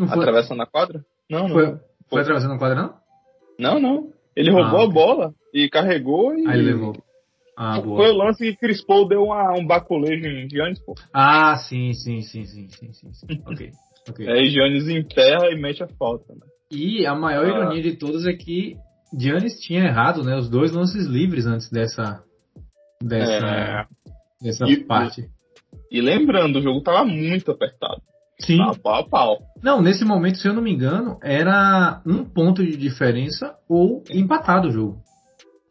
[0.01, 1.05] Atravessando a quadra?
[1.29, 1.53] Não, não.
[1.53, 2.99] Foi, foi atravessando a quadra, não?
[3.57, 4.13] Não, não.
[4.35, 6.45] Ele roubou ah, a bola e carregou e.
[6.45, 6.93] Aí levou.
[7.57, 10.93] Ah, foi o lance que Chris Paul deu uma, um baculejo em Giannis, pô.
[11.13, 13.13] Ah, sim, sim, sim, sim, sim, sim.
[13.13, 13.27] sim.
[13.47, 13.71] ok.
[14.09, 14.29] okay.
[14.29, 16.41] Aí Giannis enterra e mete a falta, né?
[16.69, 17.49] E a maior ah.
[17.49, 18.75] ironia de todas é que
[19.17, 20.35] Giannis tinha errado, né?
[20.35, 22.21] Os dois lances livres antes dessa.
[23.01, 23.45] Dessa.
[23.45, 23.85] É.
[24.41, 25.25] dessa e, parte.
[25.91, 28.01] E lembrando, o jogo tava muito apertado.
[28.39, 28.57] Sim.
[28.57, 29.37] Pau, pau, pau.
[29.63, 34.67] Não, nesse momento, se eu não me engano, era um ponto de diferença ou empatado
[34.67, 34.97] o jogo.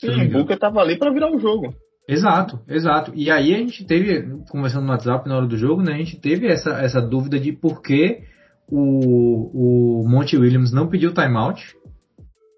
[0.00, 1.74] Sim, o Booker tava ali para virar o jogo.
[2.08, 3.12] Exato, exato.
[3.14, 6.18] E aí a gente teve, conversando no WhatsApp na hora do jogo, né, a gente
[6.18, 8.22] teve essa, essa dúvida de por que
[8.68, 11.62] o, o Monte Williams não pediu timeout.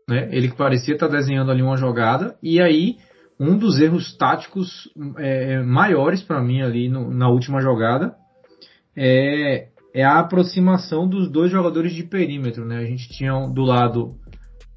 [0.08, 0.28] Né?
[0.32, 2.36] Ele que parecia estar tá desenhando ali uma jogada.
[2.42, 2.96] E aí,
[3.38, 8.14] um dos erros táticos é, maiores para mim ali no, na última jogada
[8.96, 12.64] é, é a aproximação dos dois jogadores de perímetro.
[12.64, 12.78] Né?
[12.78, 14.14] A gente tinha do lado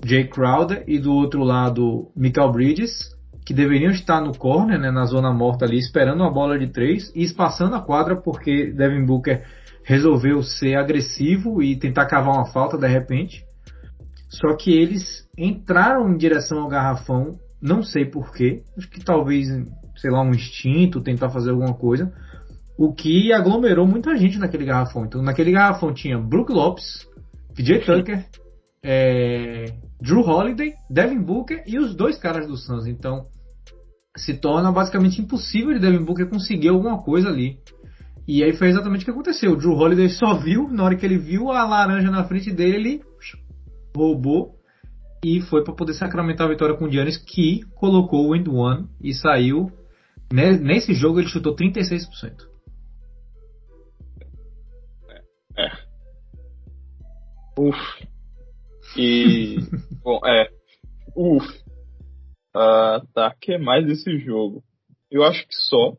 [0.04, 5.06] Jay Crowder e do outro lado Michael Bridges, que deveriam estar no corner, né, na
[5.06, 9.44] zona morta ali, esperando uma bola de três e espaçando a quadra porque Devin Booker
[9.84, 13.44] resolveu ser agressivo e tentar cavar uma falta de repente.
[14.30, 19.48] Só que eles entraram em direção ao garrafão, não sei porquê, acho que talvez,
[19.98, 22.12] sei lá, um instinto, tentar fazer alguma coisa,
[22.78, 25.06] o que aglomerou muita gente naquele garrafão.
[25.06, 27.08] Então, naquele garrafão tinha Brook Lopes,
[27.56, 28.26] PJ Tucker,
[28.84, 32.88] é, Drew Holiday, Devin Booker e os dois caras do Suns.
[32.88, 33.28] Então
[34.18, 37.58] se torna basicamente impossível de Devin Booker conseguir alguma coisa ali.
[38.28, 39.54] E aí foi exatamente o que aconteceu.
[39.54, 42.76] O Drew Holiday só viu, na hora que ele viu a laranja na frente dele,
[42.76, 43.02] ele
[43.96, 44.56] roubou
[45.24, 48.88] e foi para poder sacramentar a vitória com o Giannis, que colocou o end one
[49.02, 49.72] e saiu.
[50.32, 52.48] Nesse jogo ele chutou 36%.
[55.58, 55.66] É.
[55.66, 55.72] é.
[57.58, 58.08] Uf.
[58.96, 59.58] E.
[60.02, 60.50] bom, é.
[61.16, 61.46] Uf.
[62.56, 64.64] Uh, tá, que mais desse jogo?
[65.12, 65.92] Eu acho que só.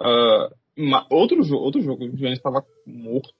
[0.00, 3.30] Uh, uma, outro, outro jogo, o Giannis estava morto.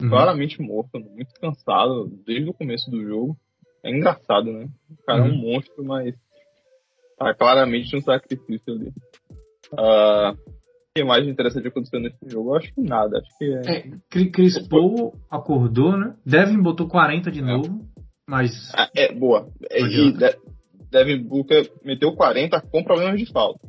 [0.00, 0.08] Uhum.
[0.08, 3.36] Claramente morto, muito cansado desde o começo do jogo.
[3.84, 4.68] É engraçado, né?
[4.90, 5.28] O cara uhum.
[5.28, 5.52] é um uhum.
[5.52, 6.14] monstro, mas
[7.18, 8.92] tá claramente um sacrifício ali.
[9.72, 12.50] Uh, o que mais interessante aconteceu nesse jogo?
[12.50, 13.18] Eu acho que nada.
[13.18, 13.78] Acho que é.
[13.78, 16.14] é Chris Paul acordou, né?
[16.24, 17.42] Devin botou 40 de é.
[17.42, 17.80] novo.
[18.28, 18.52] Mas.
[18.74, 19.48] Ah, é, boa.
[19.70, 20.12] E
[20.90, 23.66] Devin Booker meteu 40 com problemas de falta.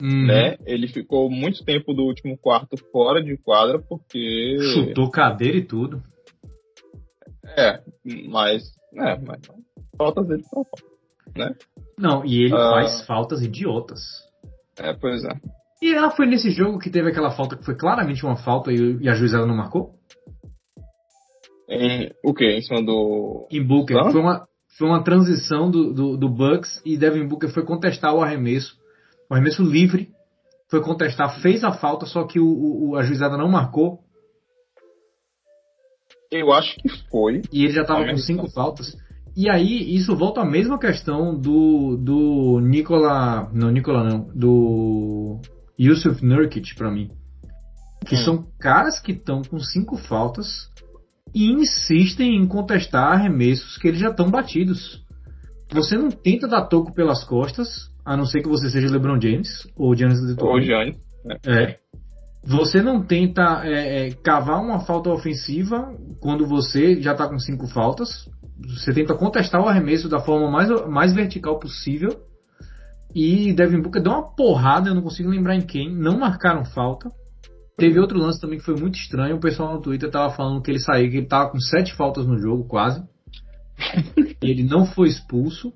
[0.00, 0.26] Uhum.
[0.26, 0.56] Né?
[0.66, 4.56] Ele ficou muito tempo do último quarto fora de quadra porque.
[4.72, 6.02] Chutou cadeira e tudo.
[7.56, 7.80] É,
[8.28, 8.62] mas.
[8.94, 9.40] É, mas
[9.96, 10.64] faltas dele são
[11.36, 11.54] né?
[11.98, 12.58] Não, e ele uh...
[12.58, 14.00] faz faltas idiotas.
[14.78, 15.30] É, pois é.
[15.80, 18.98] E ela foi nesse jogo que teve aquela falta que foi claramente uma falta e,
[19.00, 19.94] e a juizada não marcou?
[21.68, 22.44] Em, o que?
[22.44, 23.48] Em cima do.
[23.50, 23.96] Em Booker.
[24.12, 24.46] Foi uma,
[24.78, 28.76] foi uma transição do, do, do, Bucks e Devin Booker foi contestar o arremesso.
[29.30, 30.10] O arremesso livre.
[30.70, 34.00] Foi contestar, fez a falta, só que o, o a juizada não marcou.
[36.32, 37.42] Eu acho que foi.
[37.52, 38.96] E ele já estava com cinco faltas.
[39.36, 43.50] E aí, isso volta à mesma questão do, do Nicola.
[43.52, 44.28] Não, Nicola não.
[44.34, 45.40] Do
[45.78, 47.10] Yusuf Nurkic, para mim.
[48.06, 48.24] Que hum.
[48.24, 50.70] são caras que estão com cinco faltas
[51.34, 55.02] e insistem em contestar arremessos que eles já estão batidos.
[55.70, 59.66] Você não tenta dar toco pelas costas, a não ser que você seja LeBron James
[59.76, 60.56] ou Giannis Antetokounmpo.
[60.56, 60.96] Ou Giannis.
[61.46, 61.62] É.
[61.62, 61.78] é.
[62.44, 67.68] Você não tenta é, é, cavar uma falta ofensiva quando você já está com cinco
[67.68, 68.28] faltas.
[68.66, 72.20] Você tenta contestar o arremesso da forma mais, mais vertical possível.
[73.14, 75.94] E Devin Booker deu uma porrada, eu não consigo lembrar em quem.
[75.94, 77.10] Não marcaram falta.
[77.76, 79.36] Teve outro lance também que foi muito estranho.
[79.36, 82.26] O pessoal no Twitter tava falando que ele saiu, que ele tava com sete faltas
[82.26, 83.02] no jogo, quase.
[84.42, 85.72] ele não foi expulso.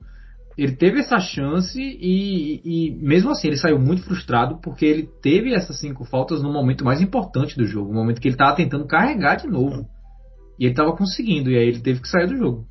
[0.57, 5.53] Ele teve essa chance e, e, mesmo assim ele saiu muito frustrado porque ele teve
[5.53, 8.87] essas cinco faltas no momento mais importante do jogo, no momento que ele tava tentando
[8.87, 9.87] carregar de novo.
[10.59, 12.65] E ele tava conseguindo, e aí ele teve que sair do jogo.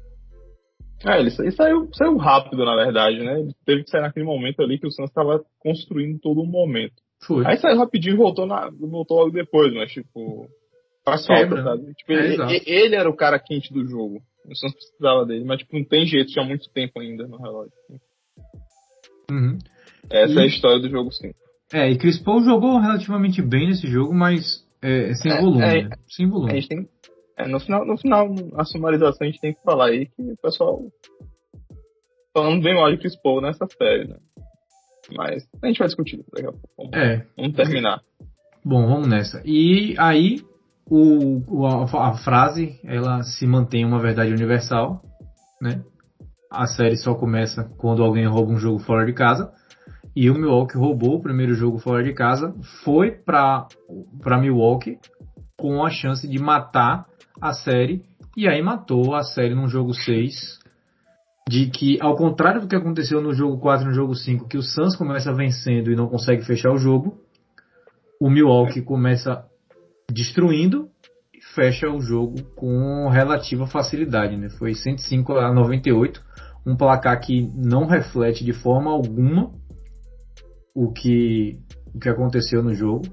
[1.05, 3.39] É, ele, saiu, saiu rápido, na verdade, né?
[3.39, 6.95] Ele teve que sair naquele momento ali que o Santos estava construindo todo um momento.
[7.27, 7.45] Foi.
[7.45, 10.47] Aí saiu rapidinho e voltou, na, voltou logo depois, mas tipo.
[11.03, 11.93] Faz falta, sabe?
[11.93, 14.19] Tipo, É, ele, ele era o cara quente do jogo.
[14.49, 17.71] O Santos precisava dele, mas tipo, não tem jeito, tinha muito tempo ainda no relógio.
[19.31, 19.57] Uhum.
[20.09, 21.31] Essa E- é a história do jogo, sim.
[21.73, 25.83] É, e Chris Paul jogou relativamente bem nesse jogo, mas é, sem É, volume, é.
[25.83, 25.89] né?
[26.09, 26.51] Sem A volume.
[26.53, 26.87] gente tem.
[27.37, 30.37] É, no final, no final, a sumarização a gente tem que falar aí que o
[30.37, 30.79] pessoal
[32.33, 34.17] falando bem mal de Chris Paul nessa série, né?
[35.15, 36.69] Mas a gente vai discutir daqui a pouco.
[36.77, 38.01] Vamos, É, vamos terminar.
[38.63, 39.41] bom, vamos nessa.
[39.45, 40.41] E aí,
[40.89, 45.01] o, o- a, a frase, ela se mantém uma verdade universal,
[45.61, 45.81] né?
[46.51, 49.51] A série só começa quando alguém rouba um jogo fora de casa.
[50.15, 53.67] E o Milwaukee roubou o primeiro jogo fora de casa, foi para
[54.39, 54.97] Milwaukee
[55.57, 57.05] com a chance de matar
[57.41, 58.01] a série
[58.37, 60.59] e aí matou a série no jogo 6.
[61.47, 64.57] De que, ao contrário do que aconteceu no jogo 4 e no jogo 5, que
[64.57, 67.19] o Suns começa vencendo e não consegue fechar o jogo,
[68.19, 69.45] o Milwaukee começa
[70.11, 70.89] destruindo
[71.33, 74.37] e fecha o jogo com relativa facilidade.
[74.37, 74.49] Né?
[74.49, 76.21] Foi 105 a 98,
[76.65, 79.51] um placar que não reflete de forma alguma
[80.73, 81.57] o que,
[81.93, 83.05] o que aconteceu no jogo.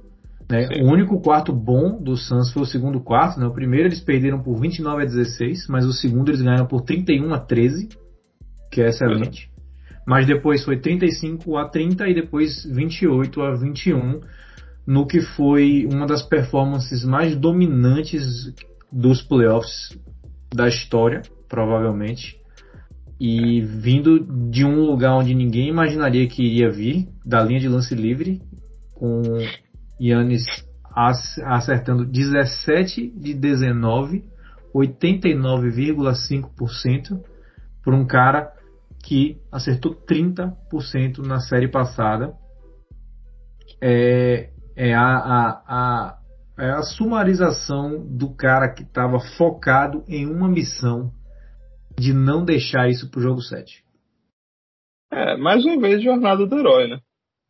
[0.50, 0.68] Né?
[0.82, 3.38] O único quarto bom do Suns foi o segundo quarto.
[3.38, 3.46] Né?
[3.46, 7.32] O primeiro eles perderam por 29 a 16, mas o segundo eles ganharam por 31
[7.32, 7.88] a 13,
[8.70, 9.50] que é excelente.
[10.06, 14.20] Mas depois foi 35 a 30 e depois 28 a 21,
[14.86, 18.52] no que foi uma das performances mais dominantes
[18.92, 19.96] dos playoffs
[20.54, 22.40] da história, provavelmente.
[23.20, 24.18] E vindo
[24.50, 28.40] de um lugar onde ninguém imaginaria que iria vir, da linha de lance livre,
[28.94, 29.22] com
[30.00, 30.44] Yannis
[30.94, 34.24] ac- acertando 17 de 19,
[34.74, 37.20] 89,5%
[37.84, 38.50] para um cara
[39.04, 42.32] que acertou 30% na série passada.
[43.80, 46.18] É, é a, a, a,
[46.58, 51.12] é a sumarização do cara que estava focado em uma missão
[51.98, 53.84] de não deixar isso pro jogo 7.
[55.12, 56.98] É, mais uma vez, jornada do herói, né?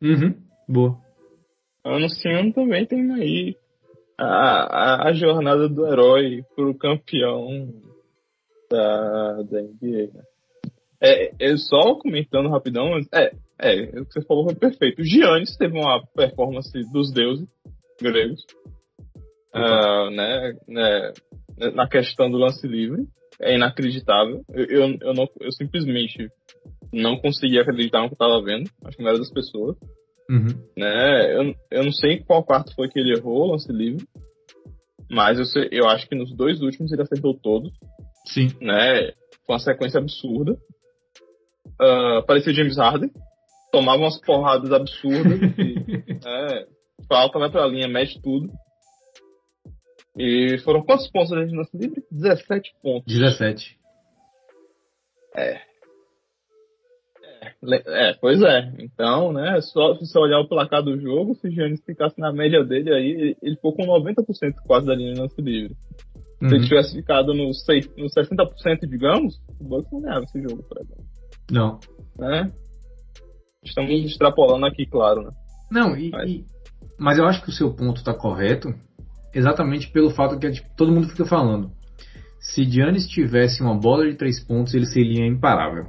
[0.01, 0.35] Uhum,
[0.67, 0.97] boa.
[1.83, 3.55] Anunciando também tem aí
[4.17, 7.73] a, a, a jornada do herói pro campeão
[8.69, 10.23] da, da NBA, né?
[11.01, 15.01] É, eu só comentando rapidão, mas é, é, o que você falou foi perfeito.
[15.01, 17.47] O Giannis teve uma performance dos deuses
[18.01, 18.45] gregos,
[19.53, 21.11] ah, né, né,
[21.73, 23.03] na questão do lance livre.
[23.41, 24.43] É inacreditável.
[24.53, 26.29] Eu, eu, eu, não, eu simplesmente
[26.93, 28.69] não consegui acreditar no que eu estava vendo.
[28.85, 29.75] Acho que não era das pessoas
[30.29, 30.47] Uhum.
[30.77, 31.35] né?
[31.35, 34.05] Eu, eu não sei qual quarto foi que ele errou o lance livre,
[35.11, 37.71] mas eu, sei- eu acho que nos dois últimos ele acertou todos,
[38.27, 38.47] Sim.
[38.61, 39.11] né?
[39.45, 40.55] Com uma sequência absurda.
[41.79, 43.11] Ah, parecia James Harden,
[43.73, 45.75] tomava umas porradas absurdas, e,
[46.25, 46.67] é,
[47.09, 48.49] falta, vai pra linha, mete tudo.
[50.15, 52.03] E foram quantos pontos ali no lance livre?
[52.11, 53.11] 17 pontos.
[53.11, 53.77] 17.
[57.61, 58.71] Le- É, pois é.
[58.79, 62.31] Então, né, só se você olhar o placar do jogo, se o Giannis ficasse na
[62.31, 65.73] média dele aí, ele- ficou com 90% quase da linha de lance livre.
[66.39, 66.63] Se ele Uhum.
[66.67, 71.05] tivesse ficado no, sei- no 60%, digamos, o Bucks não ganhava esse jogo, por exemplo.
[71.51, 71.79] Não.
[72.19, 72.51] Né?
[73.63, 75.31] Estamos extrapolando aqui, claro, né?
[75.71, 76.45] Não, e, Mas- e-
[76.99, 78.73] mas eu acho que o seu ponto está correto,
[79.33, 81.71] exatamente pelo fato que tipo, todo mundo fica falando.
[82.39, 85.85] Se Giannis tivesse uma bola de três pontos, ele seria imparável.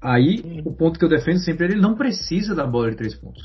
[0.00, 0.62] Aí, Uhum.
[0.66, 3.42] o ponto que eu defendo sempre é ele não precisa da bola de três pontos.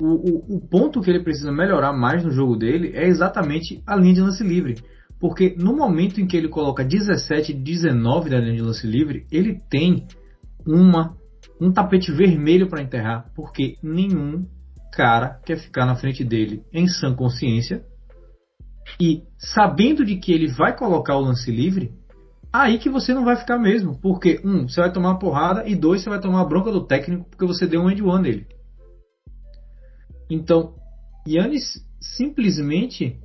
[0.00, 3.96] O, o, o ponto que ele precisa melhorar mais no jogo dele é exatamente a
[3.96, 4.76] linha de lance livre.
[5.20, 9.26] Porque no momento em que ele coloca 17 e 19 da linha de lance livre,
[9.30, 10.06] ele tem
[10.66, 11.16] uma
[11.60, 14.46] um tapete vermelho para enterrar, porque nenhum
[14.92, 17.84] cara quer ficar na frente dele em sã consciência
[19.00, 21.92] e sabendo de que ele vai colocar o lance livre,
[22.52, 25.74] aí que você não vai ficar mesmo, porque um, você vai tomar uma porrada e
[25.74, 28.46] dois, você vai tomar a bronca do técnico porque você deu um end one nele.
[30.30, 30.74] Então,
[31.26, 33.18] Yannis simplesmente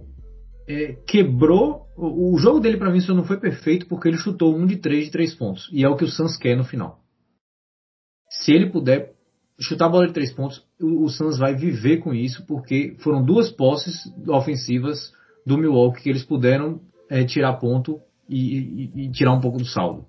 [0.67, 4.55] é, quebrou o, o jogo dele para mim só não foi perfeito porque ele chutou
[4.55, 6.98] um de três de três pontos e é o que o Suns quer no final
[8.39, 9.13] se ele puder
[9.59, 13.23] chutar a bola de três pontos, o, o Suns vai viver com isso, porque foram
[13.23, 13.95] duas posses
[14.27, 15.11] ofensivas
[15.45, 16.79] do Milwaukee que eles puderam
[17.09, 20.05] é, tirar ponto e, e- e tirar um pouco do saldo.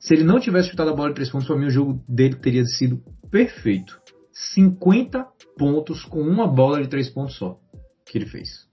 [0.00, 2.34] Se ele não tivesse chutado a bola de três pontos, para mim o jogo dele
[2.36, 3.00] teria sido
[3.30, 3.98] perfeito.
[4.32, 5.24] 50
[5.56, 7.58] pontos com uma bola de três pontos só
[8.04, 8.66] que ele fez.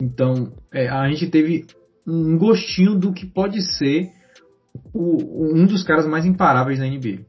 [0.00, 1.66] Então, é, a gente teve
[2.06, 4.10] um gostinho do que pode ser
[4.96, 7.24] o- um dos caras mais imparáveis da NBA.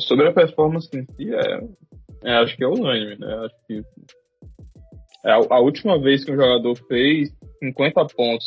[0.00, 1.60] Sobre a performance em si, é,
[2.24, 3.34] é, acho que é unânime, né?
[3.44, 3.82] Acho que
[5.24, 7.30] é a, a última vez que um jogador fez
[7.60, 8.46] 50 pontos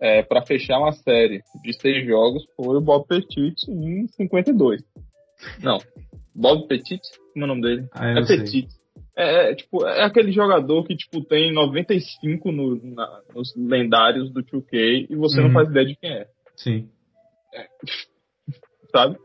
[0.00, 4.82] é, para fechar uma série de seis jogos foi o Bob Petit em 52.
[5.62, 5.78] Não,
[6.34, 7.00] Bob Petit?
[7.32, 7.88] Como é o nome dele?
[7.92, 8.66] Ah, é Petit.
[8.66, 8.79] É,
[9.20, 15.06] é, tipo, é aquele jogador que tipo, tem 95 no, na, nos lendários do 2K
[15.10, 15.48] e você uhum.
[15.48, 16.26] não faz ideia de quem é.
[16.56, 16.88] Sim.
[17.54, 17.66] É,
[18.90, 19.18] sabe?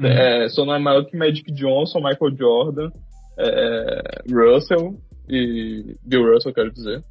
[0.00, 0.06] Uhum.
[0.06, 2.90] É, só não é maior que Magic Johnson, Michael Jordan,
[3.38, 4.96] é, Russell
[5.28, 7.04] e Bill Russell, quero dizer.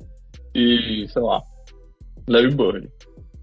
[0.55, 1.41] E, sei lá,
[2.27, 2.89] Larry Bird.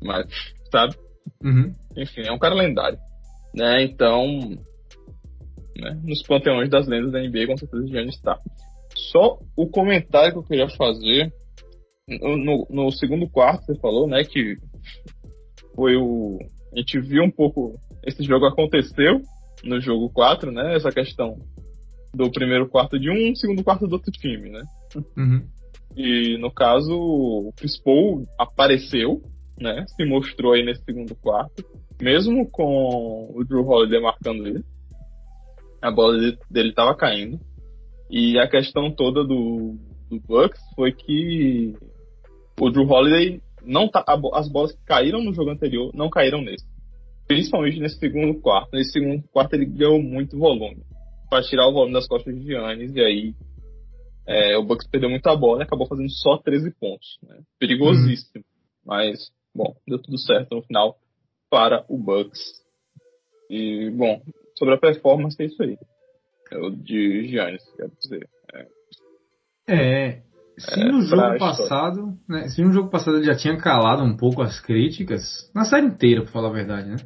[0.02, 0.26] Mas,
[0.72, 0.96] sabe?
[1.42, 1.72] Uhum.
[1.96, 2.98] Enfim, é um cara lendário.
[3.54, 3.84] Né?
[3.84, 4.26] Então,
[5.76, 6.00] né?
[6.02, 8.38] nos panteões das lendas da NBA, com certeza Giannis está.
[9.10, 11.32] Só o comentário que eu queria fazer
[12.08, 14.56] no, no, segundo quarto, você falou, né, que
[15.74, 16.38] foi o.
[16.72, 17.78] A gente viu um pouco.
[18.04, 19.20] Esse jogo aconteceu
[19.64, 20.76] no jogo 4, né?
[20.76, 21.36] Essa questão
[22.14, 24.62] do primeiro quarto de um, segundo quarto do outro time, né?
[25.16, 25.46] Uhum.
[25.96, 29.20] E no caso, o Chris Paul apareceu,
[29.60, 29.84] né?
[29.88, 31.64] Se mostrou aí nesse segundo quarto,
[32.00, 34.64] mesmo com o Drew Holiday marcando ele.
[35.82, 36.18] A bola
[36.50, 37.38] dele estava caindo.
[38.10, 39.76] E a questão toda do,
[40.08, 41.74] do Bucks foi que
[42.60, 44.04] o Drew Holiday não tá,
[44.34, 46.66] as bolas que caíram no jogo anterior não caíram nesse.
[47.26, 48.70] Principalmente nesse segundo quarto.
[48.72, 50.82] Nesse segundo quarto ele ganhou muito volume.
[51.28, 53.34] Para tirar o volume das costas de Giannis e aí
[54.26, 57.18] é, o Bucks perdeu muita bola e acabou fazendo só 13 pontos.
[57.22, 57.40] Né?
[57.58, 58.36] Perigosíssimo.
[58.36, 58.42] Uhum.
[58.84, 60.98] Mas, bom, deu tudo certo no final
[61.50, 62.40] para o Bucks.
[63.50, 64.20] E, bom,
[64.58, 65.78] sobre a performance é isso aí.
[66.50, 68.28] É o de Giannis, quero dizer.
[69.68, 70.22] É, é
[70.58, 74.16] se é, no jogo passado, né, se no jogo passado ele já tinha calado um
[74.16, 76.96] pouco as críticas, na série inteira, pra falar a verdade, né?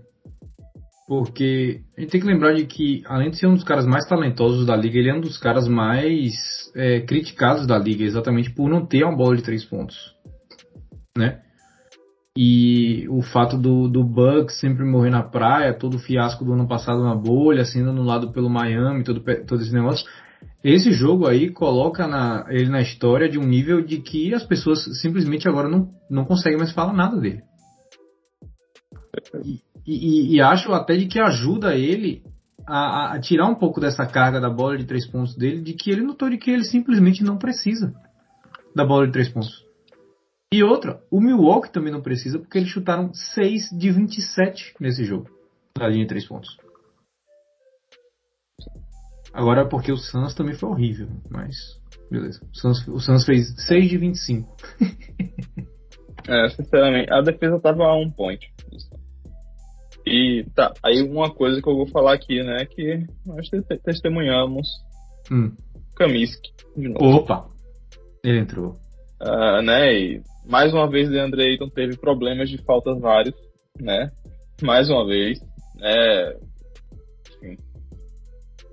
[1.07, 4.07] Porque a gente tem que lembrar de que, além de ser um dos caras mais
[4.09, 6.33] talentosos da liga, ele é um dos caras mais
[6.75, 10.15] é, criticados da liga, exatamente por não ter uma bola de três pontos.
[11.17, 11.43] Né?
[12.37, 16.67] E o fato do, do Bucks sempre morrer na praia, todo o fiasco do ano
[16.67, 20.07] passado na bolha, sendo anulado pelo Miami, todo, todo esse negócio.
[20.65, 24.85] Esse jogo aí coloca na, ele na história de um nível de que as pessoas
[25.01, 27.43] simplesmente agora não, não conseguem mais falar nada dele.
[29.45, 32.23] E, e, e, acho até de que ajuda ele
[32.67, 35.91] a, a, tirar um pouco dessa carga da bola de três pontos dele, de que
[35.91, 37.93] ele notou de que ele simplesmente não precisa
[38.75, 39.62] da bola de três pontos.
[40.53, 45.31] E outra, o Milwaukee também não precisa, porque eles chutaram 6 de 27 nesse jogo,
[45.75, 46.55] da linha de três pontos.
[49.33, 51.57] Agora porque o Suns também foi horrível, mas
[52.11, 52.39] beleza.
[52.53, 54.55] O Suns, o Suns fez 6 de 25.
[56.29, 58.47] é, sinceramente, a defesa tava a um point.
[60.07, 63.49] E tá, aí uma coisa que eu vou falar aqui, né, que nós
[63.83, 64.69] testemunhamos
[65.31, 65.55] hum.
[65.97, 67.23] Kaminsky de novo.
[67.23, 67.49] Opa!
[68.23, 68.77] Ele entrou.
[69.23, 73.35] Uh, né, e mais uma vez Deandre Ayton teve problemas de faltas vários,
[73.81, 74.11] né?
[74.63, 75.41] Mais uma vez,
[75.77, 76.35] né?
[77.37, 77.57] Enfim,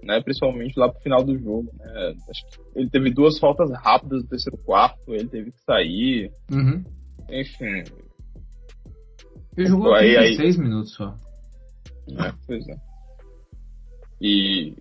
[0.03, 0.21] né?
[0.21, 2.13] Principalmente lá pro final do jogo, né?
[2.29, 6.31] Acho que ele teve duas faltas rápidas no terceiro quarto, ele teve que sair.
[6.51, 6.83] Uhum.
[7.29, 7.83] Enfim,
[9.59, 10.63] ele jogou aí, 36 aí...
[10.63, 11.15] minutos só.
[12.17, 12.75] É, pois é.
[14.21, 14.73] E,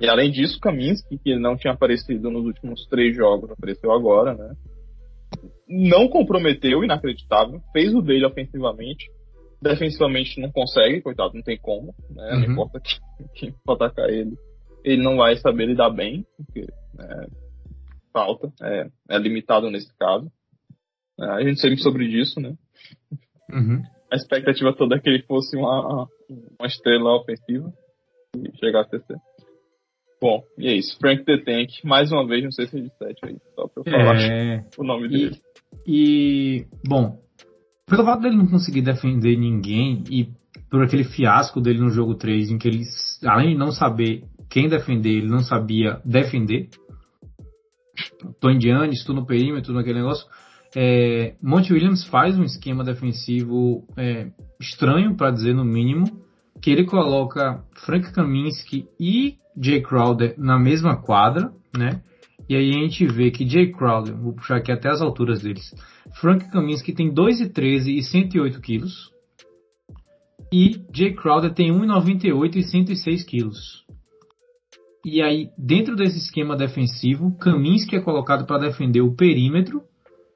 [0.00, 4.54] e além disso, Kaminsky, que não tinha aparecido nos últimos três jogos, apareceu agora, né?
[5.68, 7.60] Não comprometeu, inacreditável.
[7.72, 9.10] Fez o dele ofensivamente.
[9.60, 11.94] Defensivamente não consegue, coitado, não tem como.
[12.10, 12.32] Né?
[12.32, 12.40] Uhum.
[12.40, 12.80] Não importa
[13.34, 14.36] quem for atacar ele.
[14.84, 16.66] Ele não vai saber lidar bem, porque
[16.98, 17.26] é,
[18.12, 20.30] falta, é, é limitado nesse caso.
[21.20, 22.54] É, a gente sabe sobre disso, né?
[23.50, 23.82] Uhum.
[24.12, 26.08] A expectativa toda é que ele fosse uma,
[26.58, 27.72] uma estrela ofensiva
[28.36, 29.16] e chegasse a ser.
[30.22, 30.96] Bom, e é isso.
[31.00, 34.64] Frank The Tank, mais uma vez no CC7 aí, só pra eu falar é...
[34.78, 35.36] o nome dele.
[35.84, 37.18] E, bom,
[37.88, 40.28] pelo fato dele não conseguir defender ninguém e
[40.70, 42.84] por aquele fiasco dele no jogo 3, em que ele,
[43.24, 46.68] além de não saber quem defender, ele não sabia defender.
[48.40, 50.24] Tony Giannis, estou no perímetro, naquele negócio.
[50.76, 56.04] É, Monte Williams faz um esquema defensivo é, estranho, para dizer no mínimo,
[56.62, 62.00] que ele coloca Frank Kaminsky e Jay Crowder na mesma quadra, né?
[62.48, 65.74] E aí a gente vê que Jay Crowder, vou puxar aqui até as alturas deles,
[66.20, 69.10] Frank Kaminsky tem 2,13 e 108 quilos.
[70.52, 73.84] E Jay Crowder tem 1,98 e 106 quilos.
[75.04, 79.82] E aí, dentro desse esquema defensivo, Kaminsky é colocado para defender o perímetro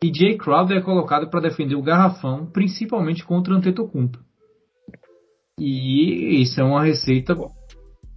[0.03, 4.26] e Jay Crowder é colocado para defender o garrafão, principalmente contra Antetokounmpo.
[5.59, 7.35] E isso é uma receita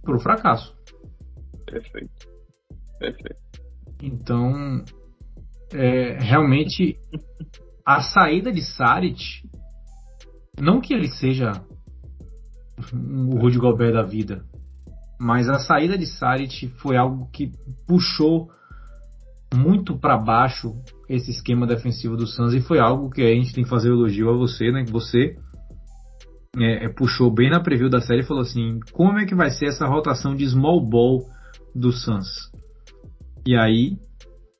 [0.02, 0.74] pro fracasso.
[1.66, 2.28] Perfeito.
[2.98, 3.40] Perfeito.
[4.02, 4.84] Então,
[5.72, 6.98] é, realmente,
[7.86, 9.42] a saída de Saric,
[10.60, 11.52] não que ele seja
[12.92, 14.44] o Rudy Gobert da vida,
[15.18, 17.52] mas a saída de Saric foi algo que
[17.86, 18.50] puxou
[19.54, 20.74] muito para baixo
[21.08, 24.30] esse esquema defensivo do Suns e foi algo que a gente tem que fazer elogio
[24.30, 24.84] a você, né?
[24.84, 25.36] Que você
[26.58, 29.50] é, é, puxou bem na preview da série e falou assim: como é que vai
[29.50, 31.20] ser essa rotação de small ball
[31.74, 32.50] do Suns?
[33.46, 33.96] E aí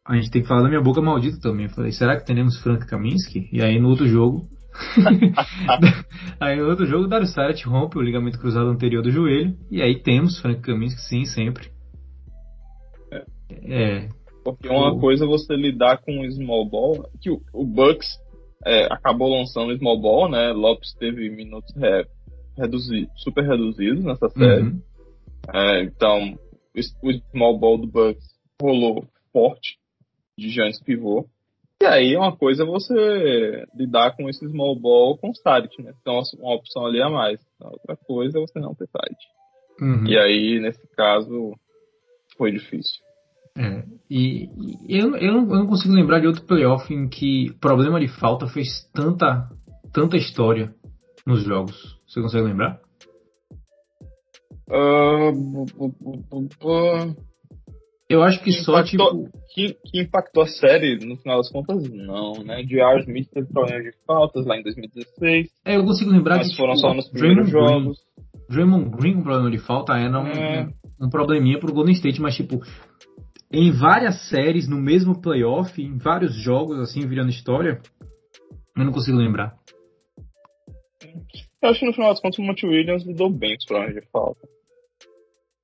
[0.06, 1.66] a gente tem que falar da minha boca maldita também.
[1.66, 3.48] Eu falei: será que teremos Frank Kaminsky?
[3.52, 4.46] E aí no outro jogo.
[6.40, 9.56] aí no outro jogo, Darius Saric rompe o ligamento cruzado anterior do joelho.
[9.70, 11.70] E aí temos Frank Kaminsky, sim, sempre.
[13.12, 13.24] É.
[13.98, 14.08] é
[14.44, 15.00] Porque uma o...
[15.00, 18.06] coisa é você lidar com o small ball, que o, o Bucks
[18.64, 20.52] é, acabou lançando o small ball, né?
[20.52, 21.74] Lopes teve minutos
[22.56, 24.62] reduzido, super reduzidos nessa série.
[24.62, 24.82] Uhum.
[25.52, 26.38] É, então,
[27.02, 28.24] o small ball do Bucks
[28.60, 29.78] rolou forte
[30.36, 31.26] de Giants pivô.
[31.82, 35.94] E aí uma coisa é você lidar com esse small ball com site, né?
[36.00, 37.40] Então uma opção ali a mais.
[37.58, 39.26] A outra coisa é você não ter site.
[39.80, 40.06] Uhum.
[40.06, 41.54] E aí, nesse caso,
[42.36, 43.00] foi difícil.
[43.60, 44.48] É, e,
[44.88, 48.08] e eu, eu, não, eu, não, consigo lembrar de outro playoff em que problema de
[48.08, 49.50] falta fez tanta,
[49.92, 50.74] tanta história
[51.26, 51.98] nos jogos.
[52.08, 52.80] Você consegue lembrar?
[54.66, 55.60] Uh,
[58.08, 59.40] eu acho que, que só impactou, tipo.
[59.54, 62.62] Que, que, impactou a série, no final das contas, não, né?
[62.62, 63.00] J.R.
[63.00, 65.50] Smith teve problema de faltas lá em 2016.
[65.66, 66.56] É, eu consigo lembrar mas que.
[66.56, 67.98] foram tipo, só nos primeiros Draymond jogos.
[68.48, 70.68] Green, Draymond Green com problema de falta era um, é.
[70.98, 72.60] um, um probleminha pro Golden State, mas tipo,
[73.52, 77.80] em várias séries, no mesmo playoff, em vários jogos, assim, virando história,
[78.76, 79.56] eu não consigo lembrar.
[81.62, 83.94] Eu acho que no final das contas o Monte Williams lidou bem com os problemas
[83.94, 84.48] de falta.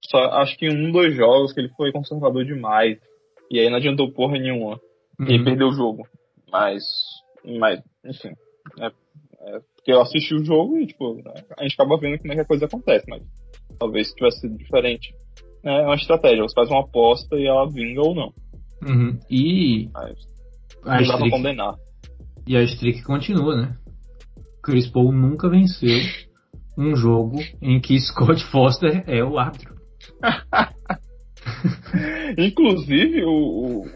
[0.05, 2.99] Só acho que em um, dois jogos que ele foi conservador demais.
[3.51, 4.81] E aí não adiantou porra nenhuma.
[5.19, 5.27] Uhum.
[5.29, 6.07] E aí perdeu o jogo.
[6.51, 6.83] Mas,
[7.45, 8.35] mas enfim.
[8.81, 11.23] É, é, porque eu assisti o jogo e, tipo,
[11.57, 13.23] a gente acaba vendo como é que a coisa acontece, mas
[13.79, 15.15] talvez tivesse sido diferente
[15.67, 16.43] é uma estratégia.
[16.43, 18.33] Você faz uma aposta e ela vinga ou não.
[18.87, 19.19] Uhum.
[19.31, 19.89] E.
[19.93, 20.17] Mas,
[20.85, 21.75] a não dá pra condenar.
[22.47, 23.77] E a streak continua, né?
[24.63, 25.99] Chris Paul nunca venceu
[26.79, 29.75] um jogo em que Scott Foster é o árbitro.
[32.39, 33.87] Inclusive, o,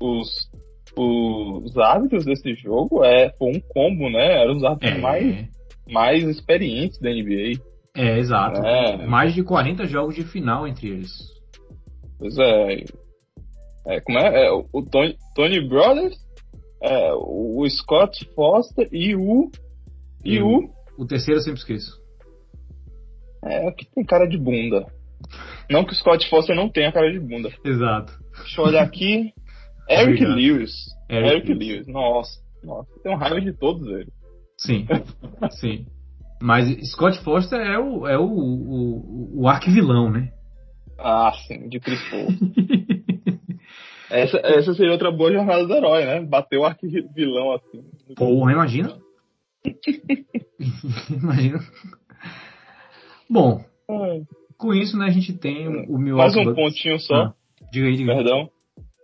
[0.00, 0.50] o, os,
[0.96, 4.42] os árbitros desse jogo é, foi um combo, né?
[4.42, 5.00] Eram os árbitros é.
[5.00, 5.48] mais,
[5.88, 7.60] mais experientes da NBA.
[7.96, 8.60] É, exato.
[8.60, 9.06] É.
[9.06, 11.12] Mais de 40 jogos de final entre eles.
[12.18, 12.84] Pois é.
[13.86, 14.46] é como é?
[14.46, 16.14] é o Tony, Tony Brothers,
[16.82, 19.50] é, o Scott Foster e o.
[20.24, 20.70] E, e o.
[20.98, 21.90] O terceiro eu sempre esqueço.
[23.44, 24.86] É, que tem cara de bunda.
[25.70, 27.50] Não que o Scott Foster não tenha cara de bunda.
[27.64, 28.12] Exato.
[28.38, 29.32] Deixa eu olhar aqui.
[29.88, 30.72] Eric Lewis.
[31.08, 31.86] Eric, Eric Lewis.
[31.86, 32.90] Nossa, nossa.
[33.02, 34.12] Tem um raiva de todos eles.
[34.58, 34.86] Sim,
[35.60, 35.86] sim.
[36.40, 40.32] Mas Scott Foster é o, é o, o, o arquivilão, né?
[40.98, 42.28] Ah, sim, de Chris Paul.
[44.10, 46.20] essa, essa seria outra boa jornada do herói, né?
[46.20, 47.84] Bater o arquivilão assim.
[48.16, 48.96] Porra, imagina.
[51.10, 51.58] imagina.
[53.28, 53.64] Bom,
[54.56, 56.16] com isso, né, a gente tem o meu.
[56.16, 56.56] Mais um Bucks.
[56.56, 57.14] pontinho só.
[57.14, 57.34] Ah,
[57.72, 58.18] diga aí, diga aí.
[58.18, 58.50] Perdão.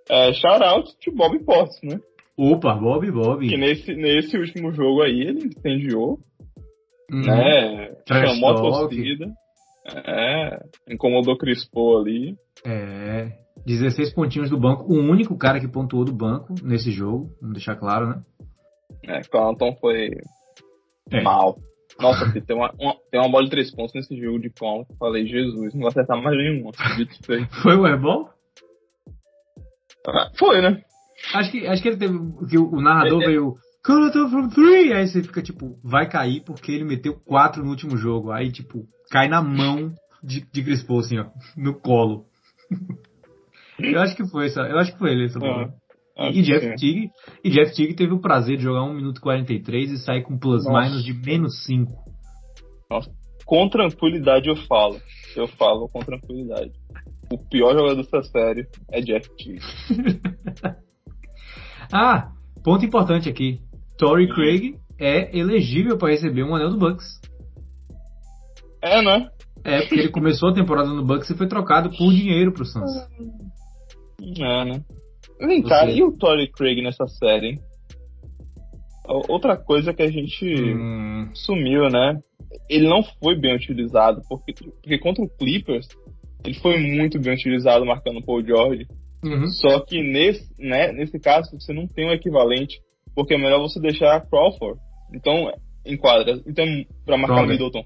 [0.08, 2.00] É, shout out de Bob Potts, né?
[2.36, 3.46] Opa, Bob, Bob.
[3.46, 6.18] Que nesse, nesse último jogo aí ele incendiou
[7.12, 7.20] Uhum.
[7.20, 7.94] Né?
[8.08, 9.26] Chamou a torcida.
[10.06, 10.58] É,
[10.88, 12.36] incomodou Crispo ali.
[12.64, 13.32] É.
[13.66, 14.84] 16 pontinhos do banco.
[14.84, 18.22] O único cara que pontuou do banco nesse jogo, vamos deixar claro, né?
[19.04, 20.10] É, Clanton foi
[21.10, 21.22] é.
[21.22, 21.56] mal.
[22.00, 24.86] Nossa, tem uma, uma, tem uma bola de três pontos nesse jogo de pão.
[24.98, 26.70] Falei, Jesus, não vai acertar mais nenhum.
[27.62, 28.30] foi o airball?
[30.08, 30.82] Ah, foi, né?
[31.34, 32.18] Acho que, acho que ele teve.
[32.48, 33.28] Que o narrador é, é.
[33.28, 33.54] veio.
[33.86, 34.92] Jonathan from three!
[34.92, 38.30] Aí você fica tipo, vai cair porque ele meteu quatro no último jogo.
[38.30, 41.26] Aí, tipo, cai na mão de, de Chris Paul, assim, ó,
[41.56, 42.26] no colo.
[43.78, 45.74] eu acho que foi essa, eu acho que foi ele essa bola.
[46.16, 47.10] É, e, Jeff Tigg,
[47.42, 50.38] e Jeff Tigg teve o prazer de jogar 1 minuto e 43 e sair com
[50.38, 50.88] plus Nossa.
[50.88, 51.90] minus de menos 5.
[52.90, 53.10] Nossa.
[53.44, 55.00] Com tranquilidade eu falo.
[55.34, 56.70] Eu falo com tranquilidade.
[57.32, 59.58] O pior jogador dessa série é Jeff Tigg.
[61.90, 62.30] ah,
[62.62, 63.58] ponto importante aqui.
[64.02, 67.20] Torrey Craig é elegível para receber um anel do Bucks.
[68.82, 69.30] É, né?
[69.62, 72.90] É, porque ele começou a temporada no Bucks e foi trocado por dinheiro pro Suns.
[74.40, 74.84] É, né?
[75.38, 77.58] Vem cá, e o Torrey Craig nessa série, hein?
[79.28, 81.30] Outra coisa que a gente hum.
[81.32, 82.18] sumiu, né?
[82.68, 85.86] Ele não foi bem utilizado, porque, porque contra o Clippers,
[86.44, 88.84] ele foi muito bem utilizado marcando o Paul George.
[89.24, 89.46] Uhum.
[89.46, 92.80] Só que nesse, né, nesse caso você não tem um equivalente,
[93.14, 94.80] porque é melhor você deixar Crawford.
[95.14, 95.52] Então,
[95.84, 96.40] em quadra.
[96.46, 96.64] Então,
[97.04, 97.52] pra marcar Crowder.
[97.52, 97.84] Middleton.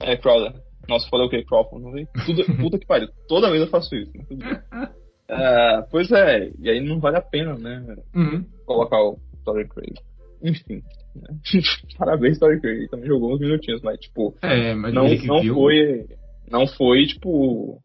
[0.00, 0.52] É, Crowder.
[0.88, 1.44] Nossa, falei o que?
[1.44, 2.06] Crawford, não sei.
[2.26, 3.08] Tudo, puta que pariu.
[3.28, 4.12] Toda vez eu faço isso.
[4.18, 7.96] Uh, pois é, e aí não vale a pena, né?
[8.14, 8.44] Uhum.
[8.66, 9.94] Colocar o Story Craig.
[10.42, 10.82] Enfim.
[11.14, 11.38] Né?
[11.98, 12.88] Parabéns, Story Craig.
[12.88, 14.34] Também jogou uns minutinhos, mas tipo.
[14.42, 15.54] É, mas não, não viu...
[15.54, 16.06] foi.
[16.50, 17.80] Não foi, tipo.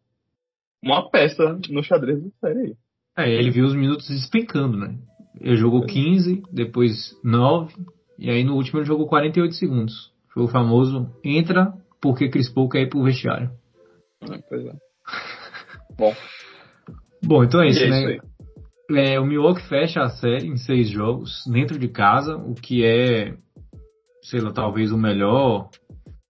[0.82, 2.76] Uma peça no xadrez da série aí.
[3.18, 4.96] É, ele viu os minutos despencando, né?
[5.40, 7.74] Ele jogou 15, depois 9,
[8.18, 10.12] e aí no último ele jogou 48 segundos.
[10.32, 13.50] Foi o famoso entra porque Chris Paul quer ir pro vestiário.
[14.22, 14.72] Ah, pois é.
[15.96, 16.14] Bom.
[17.24, 18.14] Bom, então é isso, é né?
[18.14, 18.28] Isso
[18.90, 23.34] é, o Milwaukee fecha a série em seis jogos dentro de casa, o que é,
[24.22, 25.68] sei lá, talvez o melhor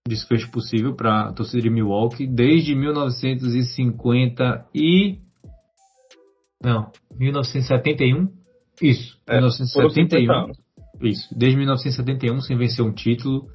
[0.07, 5.19] desfecho possível para a torcida de Milwaukee desde 1950 e
[6.61, 8.38] não, 1971.
[8.81, 10.51] Isso, é, 1971.
[11.01, 13.47] Isso, desde 1971 sem vencer um título.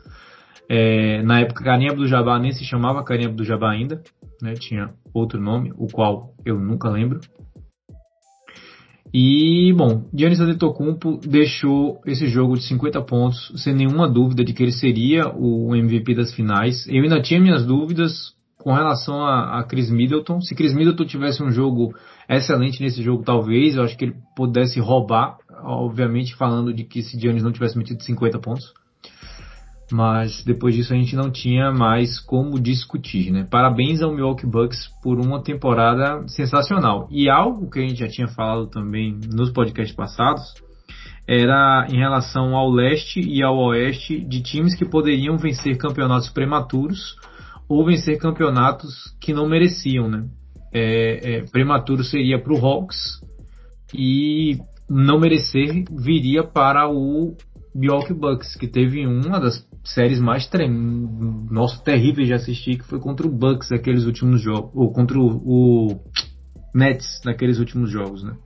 [0.68, 4.02] É, na época, Carinha do Jabá nem se chamava Carinha do Jabá ainda,
[4.40, 4.54] né?
[4.54, 7.20] Tinha outro nome, o qual eu nunca lembro.
[9.16, 14.60] E, bom, Giannis Antetokounmpo deixou esse jogo de 50 pontos sem nenhuma dúvida de que
[14.60, 16.84] ele seria o MVP das finais.
[16.88, 20.40] Eu ainda tinha minhas dúvidas com relação a, a Chris Middleton.
[20.40, 21.94] Se Chris Middleton tivesse um jogo
[22.28, 27.18] excelente nesse jogo, talvez, eu acho que ele pudesse roubar, obviamente falando de que se
[27.18, 28.72] Giannis não tivesse metido 50 pontos
[29.92, 33.46] mas depois disso a gente não tinha mais como discutir, né?
[33.48, 37.06] Parabéns ao Milwaukee Bucks por uma temporada sensacional.
[37.10, 40.42] E algo que a gente já tinha falado também nos podcasts passados
[41.26, 47.16] era em relação ao leste e ao oeste de times que poderiam vencer campeonatos prematuros
[47.68, 50.24] ou vencer campeonatos que não mereciam, né?
[50.76, 53.20] É, é, prematuro seria para o Hawks
[53.94, 54.58] e
[54.90, 57.36] não merecer viria para o
[57.74, 60.70] Milwaukee Bucks, que teve uma das séries mais trem...
[61.50, 65.42] nossa, terríveis de assistir, que foi contra o Bucks naqueles últimos jogos, ou contra o,
[65.44, 66.00] o
[66.74, 68.36] Nets naqueles últimos jogos, né?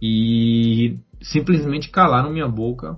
[0.00, 2.96] E simplesmente calaram minha boca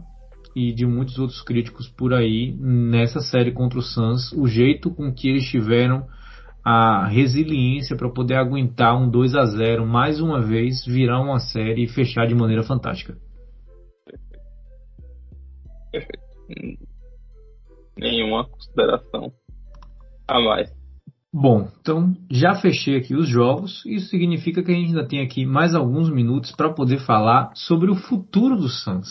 [0.55, 5.13] e de muitos outros críticos por aí nessa série contra o Suns, o jeito com
[5.13, 6.07] que eles tiveram
[6.65, 11.85] a resiliência para poder aguentar um 2 a 0 mais uma vez, virar uma série
[11.85, 13.17] e fechar de maneira fantástica.
[15.91, 16.91] Perfeito
[18.01, 19.33] nenhuma consideração
[20.27, 20.71] a mais.
[21.33, 23.85] Bom, então já fechei aqui os jogos.
[23.87, 27.91] Isso significa que a gente ainda tem aqui mais alguns minutos para poder falar sobre
[27.91, 29.09] o futuro do Suns.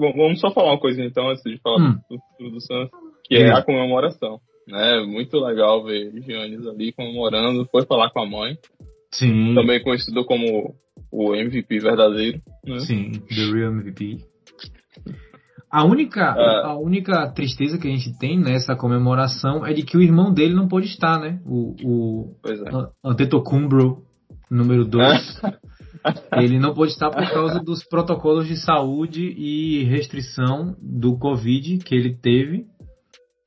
[0.00, 1.98] Bom, vamos só falar uma coisa então antes de falar hum.
[2.10, 2.90] do futuro do Suns,
[3.24, 4.40] que é a comemoração.
[4.68, 5.00] Né?
[5.00, 8.58] Muito legal ver Giannis ali comemorando, foi falar com a mãe.
[9.10, 9.54] Sim.
[9.54, 10.74] Também conhecido como
[11.10, 12.40] o MVP verdadeiro.
[12.64, 12.78] Né?
[12.80, 14.18] Sim, The Real MVP.
[15.70, 16.64] A única, é.
[16.66, 20.54] a única tristeza que a gente tem nessa comemoração é de que o irmão dele
[20.54, 21.40] não pôde estar, né?
[21.46, 22.88] O, o é.
[23.04, 24.02] Antetokounmpo,
[24.50, 25.42] número 2.
[26.36, 31.94] ele não pôde estar por causa dos protocolos de saúde e restrição do Covid que
[31.94, 32.66] ele teve.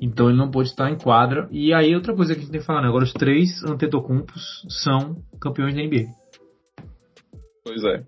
[0.02, 1.47] Então ele não pôde estar em quadra.
[1.52, 2.88] E aí outra coisa que a gente tem que falar, né?
[2.88, 6.08] Agora os três Antetokounmpos são campeões da NBA.
[7.64, 8.04] Pois é.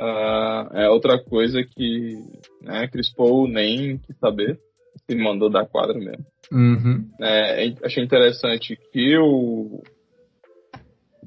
[0.00, 2.16] Uh, é outra coisa que
[2.62, 4.60] né, Chris Paul nem quis saber,
[5.10, 6.24] se mandou da quadra mesmo.
[6.52, 7.10] Uhum.
[7.20, 9.82] É, achei interessante que o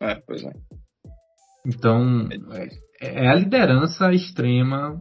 [0.00, 0.52] É, pois é.
[1.64, 2.28] Então,
[3.00, 5.00] é, é a liderança extrema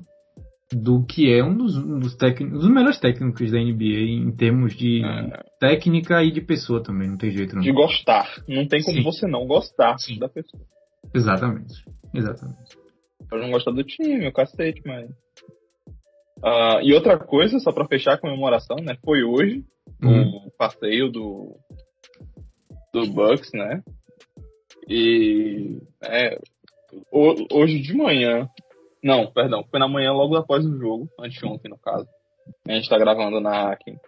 [0.72, 4.76] do que é um dos, um dos, técnicos, dos melhores técnicos da NBA em termos
[4.76, 5.44] de é.
[5.60, 7.62] técnica e de pessoa também, não tem jeito não.
[7.62, 8.30] De gostar.
[8.48, 9.04] Não tem como Sim.
[9.04, 10.18] você não gostar Sim.
[10.18, 10.64] da pessoa.
[11.14, 11.84] Exatamente.
[12.14, 12.78] Exatamente.
[13.32, 15.10] Eu não gosto do time, o cacete, mas.
[16.44, 18.98] Uh, e outra coisa, só para fechar a comemoração, né?
[19.04, 19.64] Foi hoje
[20.02, 20.48] uhum.
[20.48, 21.56] o passeio do,
[22.94, 23.84] do Bucks, né?
[24.90, 26.40] E é,
[27.52, 28.50] hoje de manhã,
[29.04, 32.08] não, perdão, foi na manhã logo após o jogo, anteontem no caso.
[32.68, 34.02] A gente tá gravando na quinta.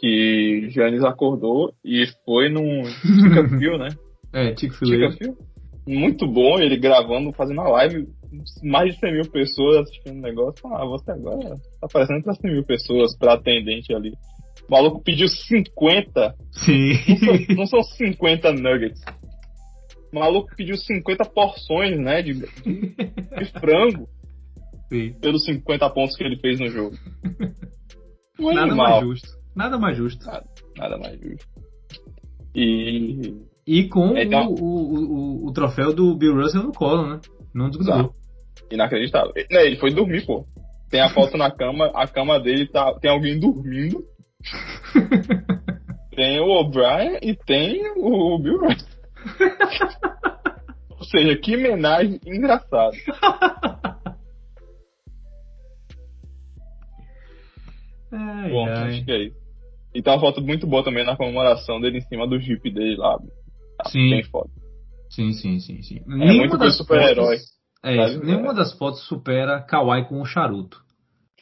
[0.00, 2.82] Que Janis acordou e foi num
[3.58, 3.88] Tica né?
[4.32, 4.76] É, Tica
[5.86, 8.08] Muito bom, ele gravando, fazendo a live,
[8.62, 10.66] mais de 100 mil pessoas assistindo o negócio.
[10.74, 14.12] Ah, você agora tá aparecendo pra 100 mil pessoas pra atendente ali.
[14.68, 16.34] O maluco pediu 50.
[16.52, 16.92] Sim.
[17.08, 19.00] Não são, não são 50 nuggets.
[20.12, 24.08] O maluco pediu 50 porções, né, de, de frango.
[24.88, 25.12] Sim.
[25.20, 26.96] Pelos 50 pontos que ele fez no jogo.
[28.38, 28.90] Um nada animal.
[28.90, 29.28] mais justo.
[29.54, 30.26] Nada mais justo.
[30.26, 30.44] Nada,
[30.76, 31.46] nada mais justo.
[32.54, 33.34] E.
[33.66, 34.48] E com é, então...
[34.48, 37.20] o, o, o, o, troféu do Bill Russell no colo, né?
[37.54, 38.14] Não desgrudou.
[38.70, 39.32] Inacreditável.
[39.36, 40.44] Ele foi dormir, pô.
[40.90, 42.92] Tem a foto na cama, a cama dele tá.
[43.00, 44.04] Tem alguém dormindo.
[46.14, 48.94] tem o O'Brien e tem o Bill Russell.
[50.98, 52.96] Ou seja, que homenagem engraçada.
[58.16, 58.88] Ai, Bom, ai.
[58.90, 59.36] acho que é isso.
[59.92, 62.96] E tá uma foto muito boa também na comemoração dele em cima do Jeep dele
[62.96, 63.18] lá.
[63.76, 64.10] Tá sim.
[64.10, 64.50] Bem foda.
[65.10, 65.98] Sim, sim, sim, sim.
[65.98, 67.38] É Nenhuma muito super-herói.
[67.82, 68.24] É isso.
[68.24, 68.54] Nenhuma é.
[68.54, 70.82] das fotos supera Kawaii com o charuto.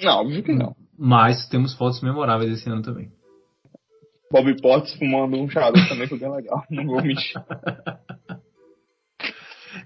[0.01, 0.75] Não, óbvio que não.
[0.99, 3.13] Mas temos fotos memoráveis esse ano também.
[4.31, 6.65] Bob Potts fumando um charuto também foi bem legal.
[6.71, 7.35] Não vou mentir.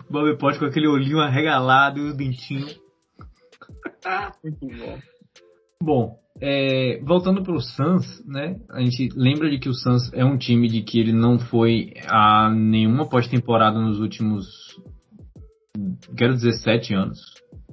[0.09, 2.81] Bob Potts com aquele olhinho arregalado e os dentinhos.
[4.43, 4.99] Muito bom.
[5.83, 8.57] Bom, é, voltando para o Suns, né?
[8.71, 11.93] A gente lembra de que o Suns é um time de que ele não foi
[12.09, 14.47] a nenhuma pós-temporada nos últimos,
[16.17, 17.21] quero dizer, sete anos,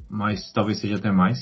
[0.09, 1.39] mas talvez seja até mais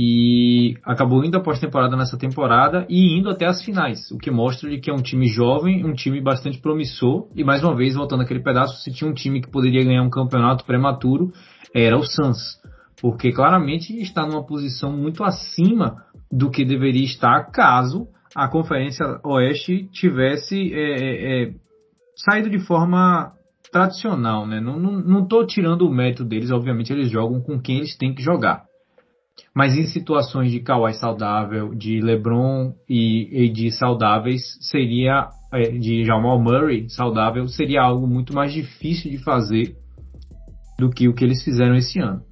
[0.00, 4.70] e acabou indo a pós-temporada nessa temporada e indo até as finais, o que mostra
[4.70, 8.22] de que é um time jovem, um time bastante promissor e mais uma vez voltando
[8.22, 11.32] aquele pedaço, se tinha um time que poderia ganhar um campeonato prematuro,
[11.74, 12.60] era o Suns,
[13.00, 19.88] porque claramente está numa posição muito acima do que deveria estar caso a Conferência Oeste
[19.90, 21.54] tivesse é, é, é
[22.16, 23.32] saído de forma
[23.72, 24.60] tradicional, né?
[24.60, 28.64] Não estou tirando o mérito deles, obviamente eles jogam com quem eles têm que jogar.
[29.54, 36.40] Mas em situações de Kawhi saudável, de LeBron e AD saudáveis, seria é, de Jamal
[36.40, 39.76] Murray saudável, seria algo muito mais difícil de fazer
[40.78, 42.22] do que o que eles fizeram esse ano.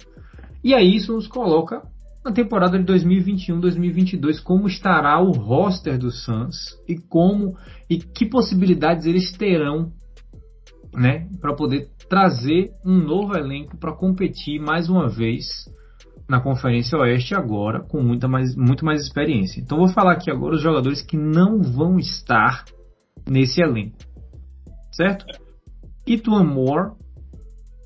[0.63, 1.81] E aí isso nos coloca
[2.23, 7.55] na temporada de 2021-2022 como estará o roster do Suns e como
[7.89, 9.93] e que possibilidades eles terão,
[10.93, 15.47] né, para poder trazer um novo elenco para competir mais uma vez
[16.27, 19.61] na Conferência Oeste agora com muita mais, muito mais experiência.
[19.61, 22.65] Então vou falar aqui agora os jogadores que não vão estar
[23.25, 23.97] nesse elenco.
[24.91, 25.25] Certo?
[26.05, 26.91] Ituan Moore,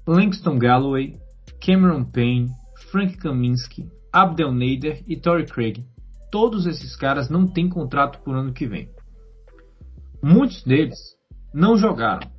[0.08, 1.18] Langston Galloway,
[1.64, 2.50] Cameron Payne,
[2.92, 5.86] Frank Kaminsky, Abdel Nader e Torrey Craig.
[6.30, 8.90] Todos esses caras não têm contrato por ano que vem.
[10.22, 11.00] Muitos deles
[11.54, 12.30] não jogaram,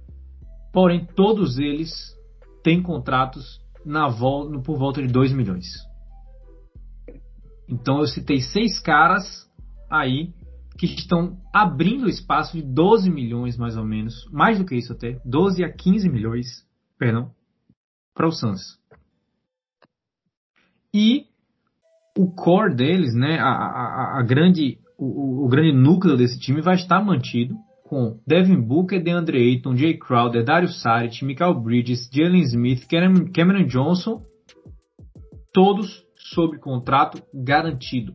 [0.73, 2.15] porém todos eles
[2.63, 5.67] têm contratos na vol por volta de 2 milhões.
[7.69, 9.51] Então eu citei seis caras
[9.91, 10.33] aí
[10.79, 15.21] que estão abrindo espaço de 12 milhões mais ou menos, mais do que isso até,
[15.25, 16.47] 12 a 15 milhões,
[16.99, 17.31] perdão,
[18.15, 18.82] para o Suns.
[20.95, 21.25] E
[22.17, 26.75] o core deles, né, a, a, a grande, o, o, grande núcleo desse time vai
[26.75, 32.87] estar mantido com Devin Booker, DeAndre Ayton, Jay Crowder, Dario Saric, Michael Bridges, Jalen Smith,
[32.87, 34.23] Cameron Johnson,
[35.53, 38.13] todos sob contrato garantido.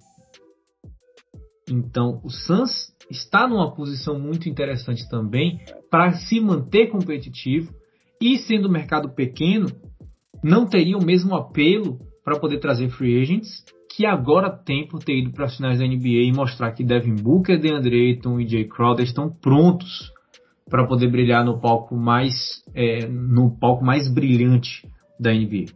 [1.70, 5.60] Então, o Suns está numa posição muito interessante também
[5.92, 7.74] para se manter competitivo
[8.22, 9.68] e sendo um mercado pequeno,
[10.44, 15.18] não teria o mesmo apelo para poder trazer free agents que agora tem por ter
[15.18, 18.66] ido para as finais da NBA e mostrar que Devin Booker, DeAndre Ayton e Jay
[18.66, 20.12] Crowder estão prontos
[20.70, 24.86] para poder brilhar no palco mais é, no palco mais brilhante
[25.18, 25.72] da NBA.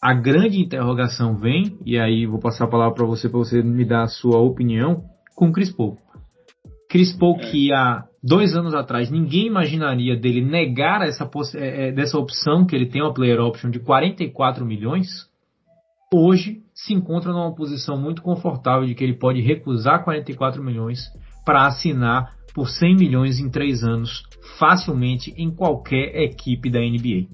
[0.00, 3.84] A grande interrogação vem e aí vou passar a palavra para você para você me
[3.84, 5.02] dar a sua opinião
[5.34, 5.96] com Chris Paul.
[6.88, 7.50] Chris Paul é.
[7.50, 12.76] que há dois anos atrás ninguém imaginaria dele negar essa é, é, dessa opção que
[12.76, 15.27] ele tem uma player option de 44 milhões
[16.12, 21.00] hoje se encontra numa posição muito confortável de que ele pode recusar 44 milhões
[21.44, 24.22] para assinar por 100 milhões em três anos
[24.58, 27.28] facilmente em qualquer equipe da NBA.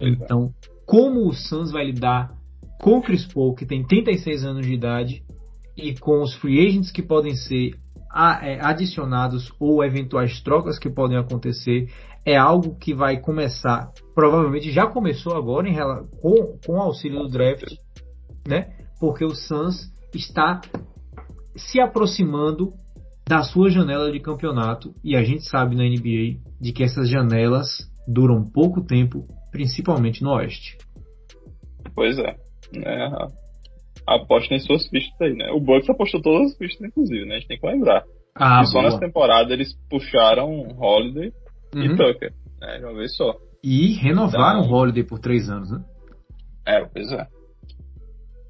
[0.00, 0.52] Então,
[0.84, 2.34] como o Suns vai lidar
[2.80, 5.22] com o Chris Paul, que tem 36 anos de idade,
[5.76, 7.74] e com os free agents que podem ser
[8.42, 11.90] é, adicionados ou eventuais trocas que podem acontecer,
[12.26, 15.76] é algo que vai começar, provavelmente já começou agora em,
[16.20, 17.72] com, com o auxílio do draft,
[18.46, 18.76] né?
[18.98, 20.60] Porque o Suns está
[21.54, 22.72] se aproximando
[23.28, 27.88] da sua janela de campeonato e a gente sabe na NBA de que essas janelas
[28.08, 30.76] duram pouco tempo, principalmente no Oeste.
[31.94, 32.36] Pois é,
[32.72, 33.10] né?
[34.06, 35.50] Aposta em suas pistas aí, né?
[35.52, 37.36] O Bucks apostou todas as pistas, inclusive, né?
[37.36, 38.04] A gente tem que lembrar.
[38.34, 38.84] Ah, e só boa.
[38.84, 41.32] nessa temporada eles puxaram Holiday
[41.74, 41.82] uhum.
[41.82, 42.78] e Tucker, né?
[42.78, 43.36] De uma vez só.
[43.62, 45.84] E renovaram então, o Holiday por três anos, né?
[46.66, 47.26] É, pois é.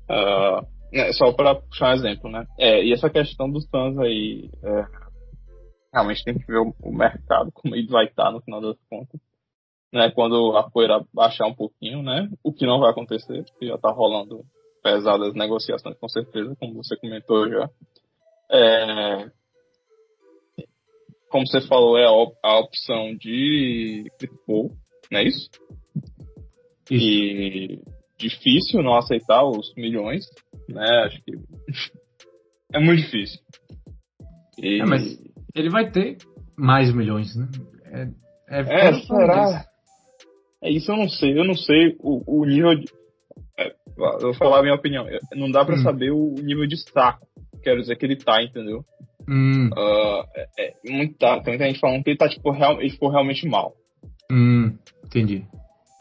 [0.09, 2.47] Uh, só para puxar um exemplo, né?
[2.59, 4.87] É, e essa questão dos Suns aí, é,
[5.93, 9.21] realmente tem que ver o, o, mercado, como ele vai estar no final das contas.
[9.93, 12.29] Né, quando a poeira baixar um pouquinho, né?
[12.43, 14.45] O que não vai acontecer, porque já está rolando
[14.83, 17.71] pesadas negociações com certeza, como você comentou já.
[18.51, 19.31] É,
[21.37, 24.11] como você falou, é a, opção de
[24.47, 24.71] Paul,
[25.13, 25.51] não é isso?
[26.91, 27.05] isso?
[27.05, 27.79] E
[28.19, 30.25] difícil não aceitar os milhões,
[30.67, 30.87] né?
[31.05, 31.33] Acho que
[32.73, 33.39] é muito difícil.
[34.59, 34.81] E...
[34.81, 35.03] É, mas
[35.55, 36.17] ele vai ter
[36.57, 37.49] mais milhões, né?
[38.49, 39.67] É, é, é será?
[40.63, 41.39] É isso eu não sei.
[41.39, 42.87] Eu não sei o, o nível de.
[43.59, 45.05] É, eu vou falar a minha opinião.
[45.35, 45.83] Não dá para hum.
[45.83, 47.27] saber o nível de saco.
[47.63, 48.83] Quero dizer que ele tá, entendeu?
[49.29, 49.69] Hum.
[49.69, 52.91] Uh, é, é, muito, tá, tem muita gente falando que ele, tá, tipo, real, ele
[52.91, 53.75] ficou realmente mal.
[54.31, 55.45] Hum, entendi.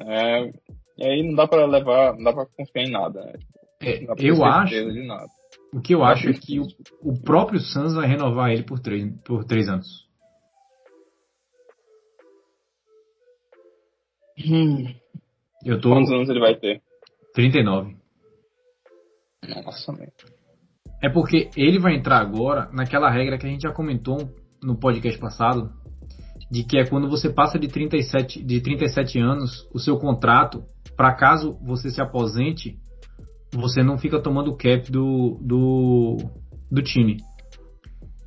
[0.02, 0.52] É,
[0.98, 3.22] e aí não dá pra levar, não dá pra confiar em nada.
[3.24, 3.34] Né?
[3.82, 4.76] É, eu acho.
[5.74, 6.68] O que eu acho é que o,
[7.02, 10.06] o próprio Suns vai renovar ele por três, por três anos.
[14.48, 14.94] Hum.
[15.66, 15.90] Eu tô...
[15.90, 16.82] Quantos anos ele vai ter?
[17.34, 17.96] 39.
[19.48, 20.35] Nossa, mesmo.
[21.02, 24.30] É porque ele vai entrar agora naquela regra que a gente já comentou
[24.64, 25.72] no podcast passado,
[26.50, 30.64] de que é quando você passa de 37, de 37 anos, o seu contrato,
[30.96, 32.78] para caso você se aposente,
[33.54, 36.18] você não fica tomando o cap do, do,
[36.72, 37.18] do time.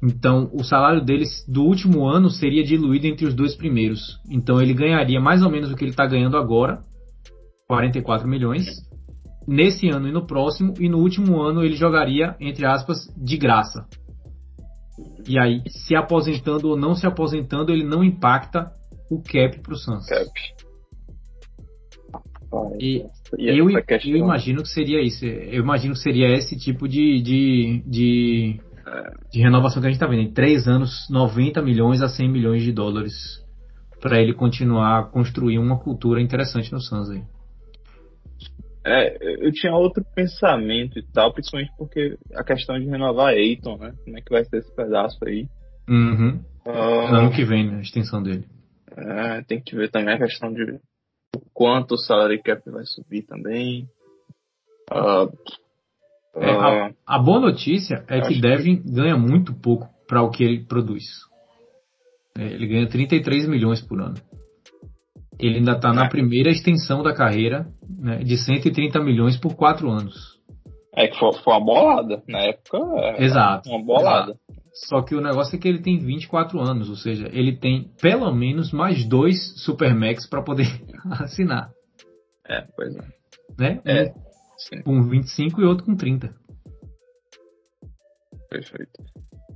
[0.02, 4.20] Então, o salário deles do último ano seria diluído entre os dois primeiros.
[4.30, 6.84] Então, ele ganharia mais ou menos o que ele está ganhando agora,
[7.66, 8.66] 44 milhões,
[9.48, 13.86] nesse ano e no próximo, e no último ano ele jogaria, entre aspas, de graça.
[15.26, 18.70] E aí, se aposentando ou não se aposentando, ele não impacta
[19.10, 20.06] o cap para o Suns.
[20.06, 20.30] Cap.
[22.78, 23.04] E,
[23.38, 25.24] e eu, eu, imagino que seria isso.
[25.24, 28.60] Eu imagino que seria esse tipo de, de, de,
[29.32, 30.22] de renovação que a gente está vendo.
[30.22, 33.14] Em três anos, 90 milhões a 100 milhões de dólares
[34.00, 37.22] para ele continuar a construir uma cultura interessante no Suns aí.
[38.88, 43.92] É, eu tinha outro pensamento e tal, principalmente porque a questão de renovar Eiton, né?
[44.04, 45.46] Como é que vai ser esse pedaço aí?
[45.88, 46.40] Uhum.
[46.66, 47.78] Uh, ano que vem, né?
[47.78, 48.44] A extensão dele.
[48.96, 50.80] É, tem que ver também a questão de
[51.36, 53.86] o quanto o salary cap vai subir também.
[54.90, 55.30] Uh,
[56.34, 58.90] é, a, a, boa notícia é que Devin que...
[58.90, 61.04] ganha muito pouco para o que ele produz.
[62.36, 64.16] É, ele ganha 33 milhões por ano.
[65.38, 66.08] Ele ainda está na é.
[66.08, 70.38] primeira extensão da carreira né, de 130 milhões por quatro anos.
[70.94, 72.22] É que foi, foi uma bolada.
[72.26, 72.78] Na época,
[73.18, 74.32] exato, uma bolada.
[74.32, 74.58] Exato.
[74.86, 78.32] Só que o negócio é que ele tem 24 anos, ou seja, ele tem pelo
[78.32, 80.66] menos mais dois Supermax para poder
[81.20, 81.70] assinar.
[82.48, 83.02] É, pois é.
[83.58, 83.80] Né?
[83.84, 84.14] É,
[84.86, 86.32] um com 25 e outro com 30.
[88.48, 89.04] Perfeito.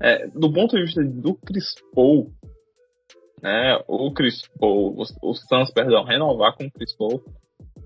[0.00, 2.32] É, do ponto de vista do Chris Paul,
[3.42, 7.22] né, o Chris Paul, o, o Suns, perdão, renovar com o Chris Paul,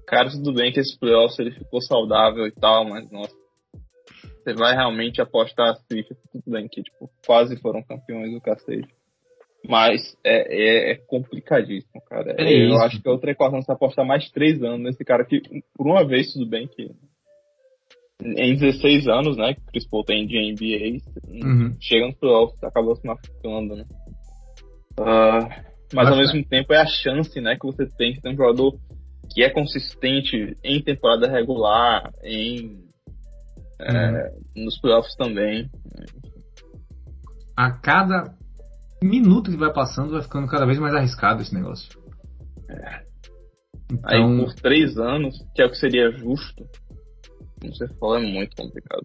[0.06, 3.34] cara, tudo bem que esse playoff ele ficou saudável e tal, mas nossa.
[4.42, 8.94] você vai realmente apostar as fichas, tudo bem que tipo, quase foram campeões do cacete.
[9.68, 12.36] Mas é, é, é complicadíssimo, cara.
[12.38, 15.40] É eu acho que a outra equação se apostar mais três anos nesse cara que,
[15.74, 16.88] por uma vez, tudo bem que
[18.22, 21.76] em 16 anos, né, que o Chris Paul tem de NBA, Uhum.
[21.80, 23.84] chega nos playoffs, acabou se machucando, né?
[24.98, 28.36] Ah, mas ao mesmo tempo é a chance, né, que você tem de ter um
[28.36, 28.78] jogador
[29.32, 32.86] que é consistente em temporada regular, em
[33.80, 35.68] é, nos playoffs também.
[37.56, 38.34] A cada
[39.02, 41.88] minuto que vai passando, vai ficando cada vez mais arriscado esse negócio.
[44.04, 46.66] Aí Então, por três anos, que é o que seria justo,
[47.62, 49.04] não sei falar, é muito complicado.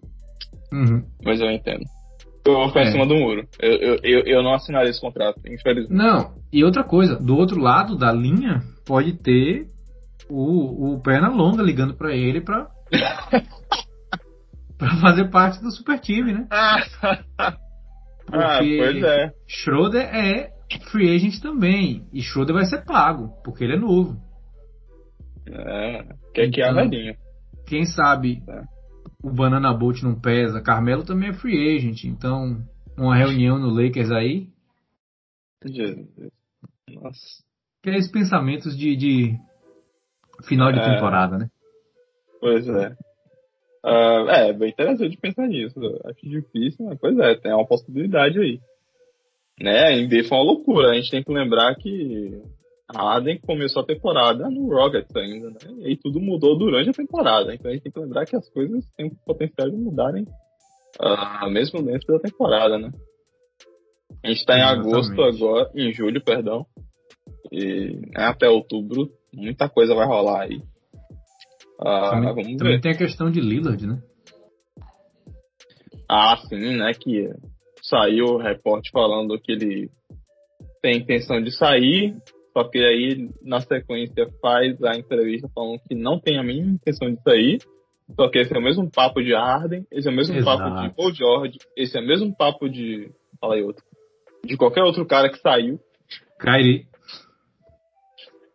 [0.72, 1.06] uhum.
[1.24, 1.84] Mas eu entendo.
[2.44, 2.88] Eu vou ficar É.
[2.88, 3.46] em cima do muro.
[3.60, 5.92] Eu, eu, eu, eu não assinaria esse contrato, infelizmente.
[5.96, 9.68] Não, e outra coisa, do outro lado da linha pode ter
[10.28, 12.66] o, o perna longa ligando pra ele pra,
[14.78, 16.46] pra fazer parte do super time, né?
[16.50, 17.56] ah,
[18.26, 19.32] Porque pois é.
[19.46, 20.50] Schroeder é
[20.90, 22.04] free agent também.
[22.12, 24.16] E Schroeder vai ser pago, porque ele é novo.
[25.48, 26.04] é.
[26.34, 27.14] Quer que é Então, velhinho.
[27.66, 28.62] Quem sabe É.
[29.22, 30.60] o Banana Boat não pesa.
[30.60, 32.04] Carmelo também é free agent.
[32.04, 32.62] Então,
[32.96, 34.48] uma reunião no Lakers aí.
[36.88, 37.42] Nossa.
[37.80, 39.36] Aqueles pensamentos de, de
[40.44, 40.94] final de É.
[40.94, 41.48] temporada, né?
[42.40, 42.94] Pois é.
[43.84, 45.78] Ah, é, bem interessante pensar nisso.
[46.04, 48.60] Acho difícil, mas pois é, tem uma possibilidade aí.
[49.60, 50.90] Né, a NBA foi uma loucura.
[50.90, 52.42] A gente tem que lembrar que
[52.94, 55.56] a Arden começou a temporada no Rockets ainda, né?
[55.78, 57.54] E aí tudo mudou durante a temporada.
[57.54, 60.24] Então a gente tem que lembrar que as coisas têm o potencial de mudarem
[61.00, 62.90] ah, mesmo dentro da temporada, né?
[64.22, 66.66] A gente tá em agosto agora, em julho, perdão.
[67.50, 70.62] E né, até outubro, muita coisa vai rolar aí.
[71.80, 72.80] Ah, também, vamos também ver.
[72.80, 74.00] tem a questão de Lillard, né?
[76.08, 76.92] Ah, sim, né?
[76.92, 77.30] Que
[77.82, 79.90] saiu o reporte falando que ele
[80.80, 82.14] tem intenção de sair,
[82.52, 87.10] só que aí na sequência faz a entrevista falando que não tem a mínima intenção
[87.10, 87.58] de sair.
[88.14, 90.58] Só que esse é o mesmo papo de Arden, esse é o mesmo Exato.
[90.58, 93.10] papo de Paul George, esse é o mesmo papo de.
[93.40, 93.82] Fala aí outro.
[94.44, 95.80] De qualquer outro cara que saiu.
[96.38, 96.86] Kyrie.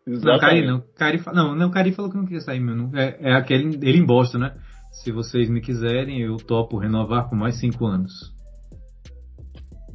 [0.05, 0.81] Não, Kyrie não.
[0.95, 2.95] Kyrie, não, não, Kyrie falou que não queria sair mesmo.
[2.95, 4.57] É, é aquele ele em Boston, né?
[4.91, 8.11] Se vocês me quiserem, eu topo renovar por mais cinco anos.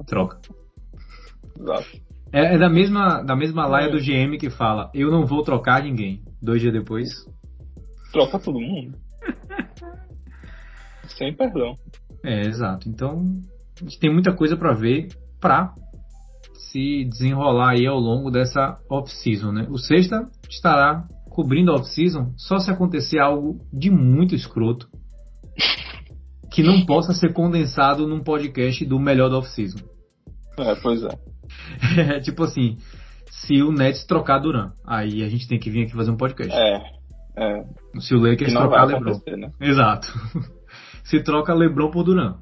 [0.06, 0.40] Troca.
[1.58, 2.11] Exato.
[2.32, 5.82] É, é da mesma, da mesma laia do GM que fala: Eu não vou trocar
[5.82, 6.22] ninguém.
[6.40, 7.08] Dois dias depois.
[8.12, 8.96] Troca todo mundo.
[11.16, 11.74] Sem perdão.
[12.24, 12.88] É, exato.
[12.88, 13.40] Então,
[13.80, 15.08] a gente tem muita coisa pra ver
[15.40, 15.74] pra
[16.54, 19.66] se desenrolar aí ao longo dessa off-season, né?
[19.68, 24.88] O Sexta estará cobrindo a off-season só se acontecer algo de muito escroto
[26.50, 29.80] que não possa ser condensado num podcast do melhor da off-season.
[30.58, 31.31] É, pois é.
[31.98, 32.78] É, tipo assim,
[33.30, 36.52] se o Nets trocar Duran, aí a gente tem que vir aqui fazer um podcast.
[36.52, 36.82] É.
[37.36, 37.64] É.
[38.00, 39.20] Se o Lakers trocar LeBron.
[39.38, 39.50] né?
[39.60, 40.08] Exato.
[41.04, 42.36] se troca LeBron por Duran.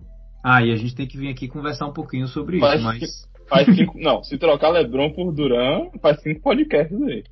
[0.44, 3.66] Aí a gente tem que vir aqui conversar um pouquinho sobre isso, Mas- mas Faz
[3.74, 3.98] cinco.
[3.98, 7.24] não, se trocar Lebron por Duran, faz cinco podcasts aí.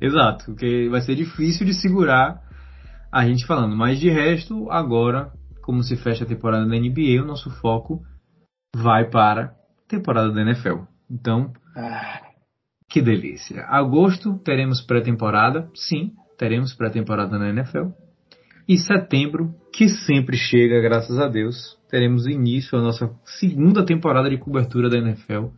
[0.00, 2.40] Exato, porque vai ser difícil de segurar
[3.10, 3.76] a gente falando.
[3.76, 8.00] Mas de resto, agora, como se fecha a temporada da NBA, o nosso foco
[8.76, 10.84] vai para a temporada da NFL.
[11.10, 12.22] Então, Ah,
[12.88, 13.64] que delícia.
[13.68, 17.90] Agosto teremos pré-temporada, sim, teremos pré-temporada na NFL.
[18.68, 24.38] E setembro, que sempre chega, graças a Deus, teremos início a nossa segunda temporada de
[24.38, 25.48] cobertura da NFL.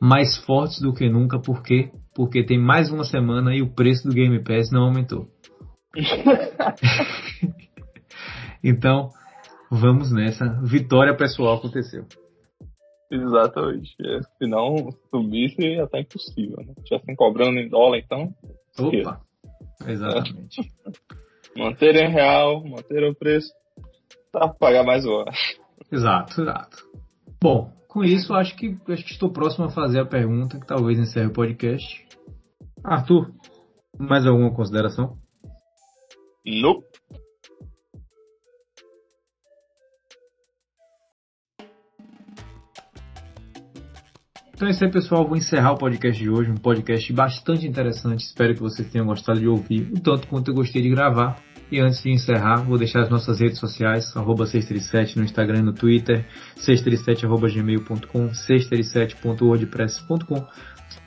[0.00, 1.90] Mais fortes do que nunca, por quê?
[2.14, 5.28] Porque tem mais uma semana e o preço do Game Pass não aumentou.
[8.62, 9.08] então,
[9.70, 10.60] vamos nessa.
[10.62, 12.04] Vitória pessoal aconteceu.
[13.12, 13.94] Exatamente.
[14.00, 16.72] É, Se não subisse, ia estar impossível, né?
[16.82, 18.34] Tivessem cobrando em dólar, então.
[18.78, 19.20] Opa!
[19.86, 20.62] Exatamente.
[21.54, 23.52] Manter em real, manter o preço,
[24.32, 25.22] tá pra pagar mais o.
[25.90, 26.78] Exato, exato.
[27.42, 30.98] Bom, com isso, acho que, acho que estou próximo a fazer a pergunta que talvez
[30.98, 32.06] encerre o podcast.
[32.82, 33.30] Arthur,
[33.98, 35.18] mais alguma consideração?
[36.46, 36.86] Nope.
[44.62, 45.26] Então é isso aí, pessoal.
[45.26, 46.48] Vou encerrar o podcast de hoje.
[46.48, 48.20] Um podcast bastante interessante.
[48.20, 51.36] Espero que vocês tenham gostado de ouvir o tanto quanto eu gostei de gravar.
[51.68, 55.62] E antes de encerrar, vou deixar as nossas redes sociais, arroba 637 no Instagram e
[55.62, 56.24] no Twitter,
[56.58, 60.46] 637.gmail.com, 637.wordpress.com,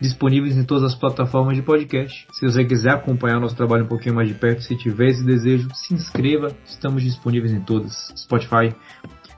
[0.01, 2.27] disponíveis em todas as plataformas de podcast.
[2.33, 5.69] Se você quiser acompanhar nosso trabalho um pouquinho mais de perto, se tiver esse desejo,
[5.73, 6.49] se inscreva.
[6.65, 8.75] Estamos disponíveis em todas, Spotify,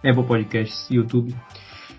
[0.04, 1.36] Apple Podcasts, YouTube.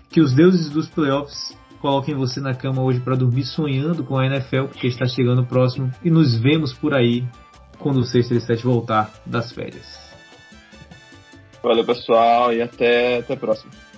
[0.09, 4.25] Que os deuses dos playoffs coloquem você na cama hoje para dormir sonhando com a
[4.25, 5.91] NFL, porque está chegando próximo.
[6.03, 7.25] E nos vemos por aí
[7.77, 10.09] quando o 637 voltar das férias.
[11.61, 13.88] Valeu, pessoal, e até, até a próxima.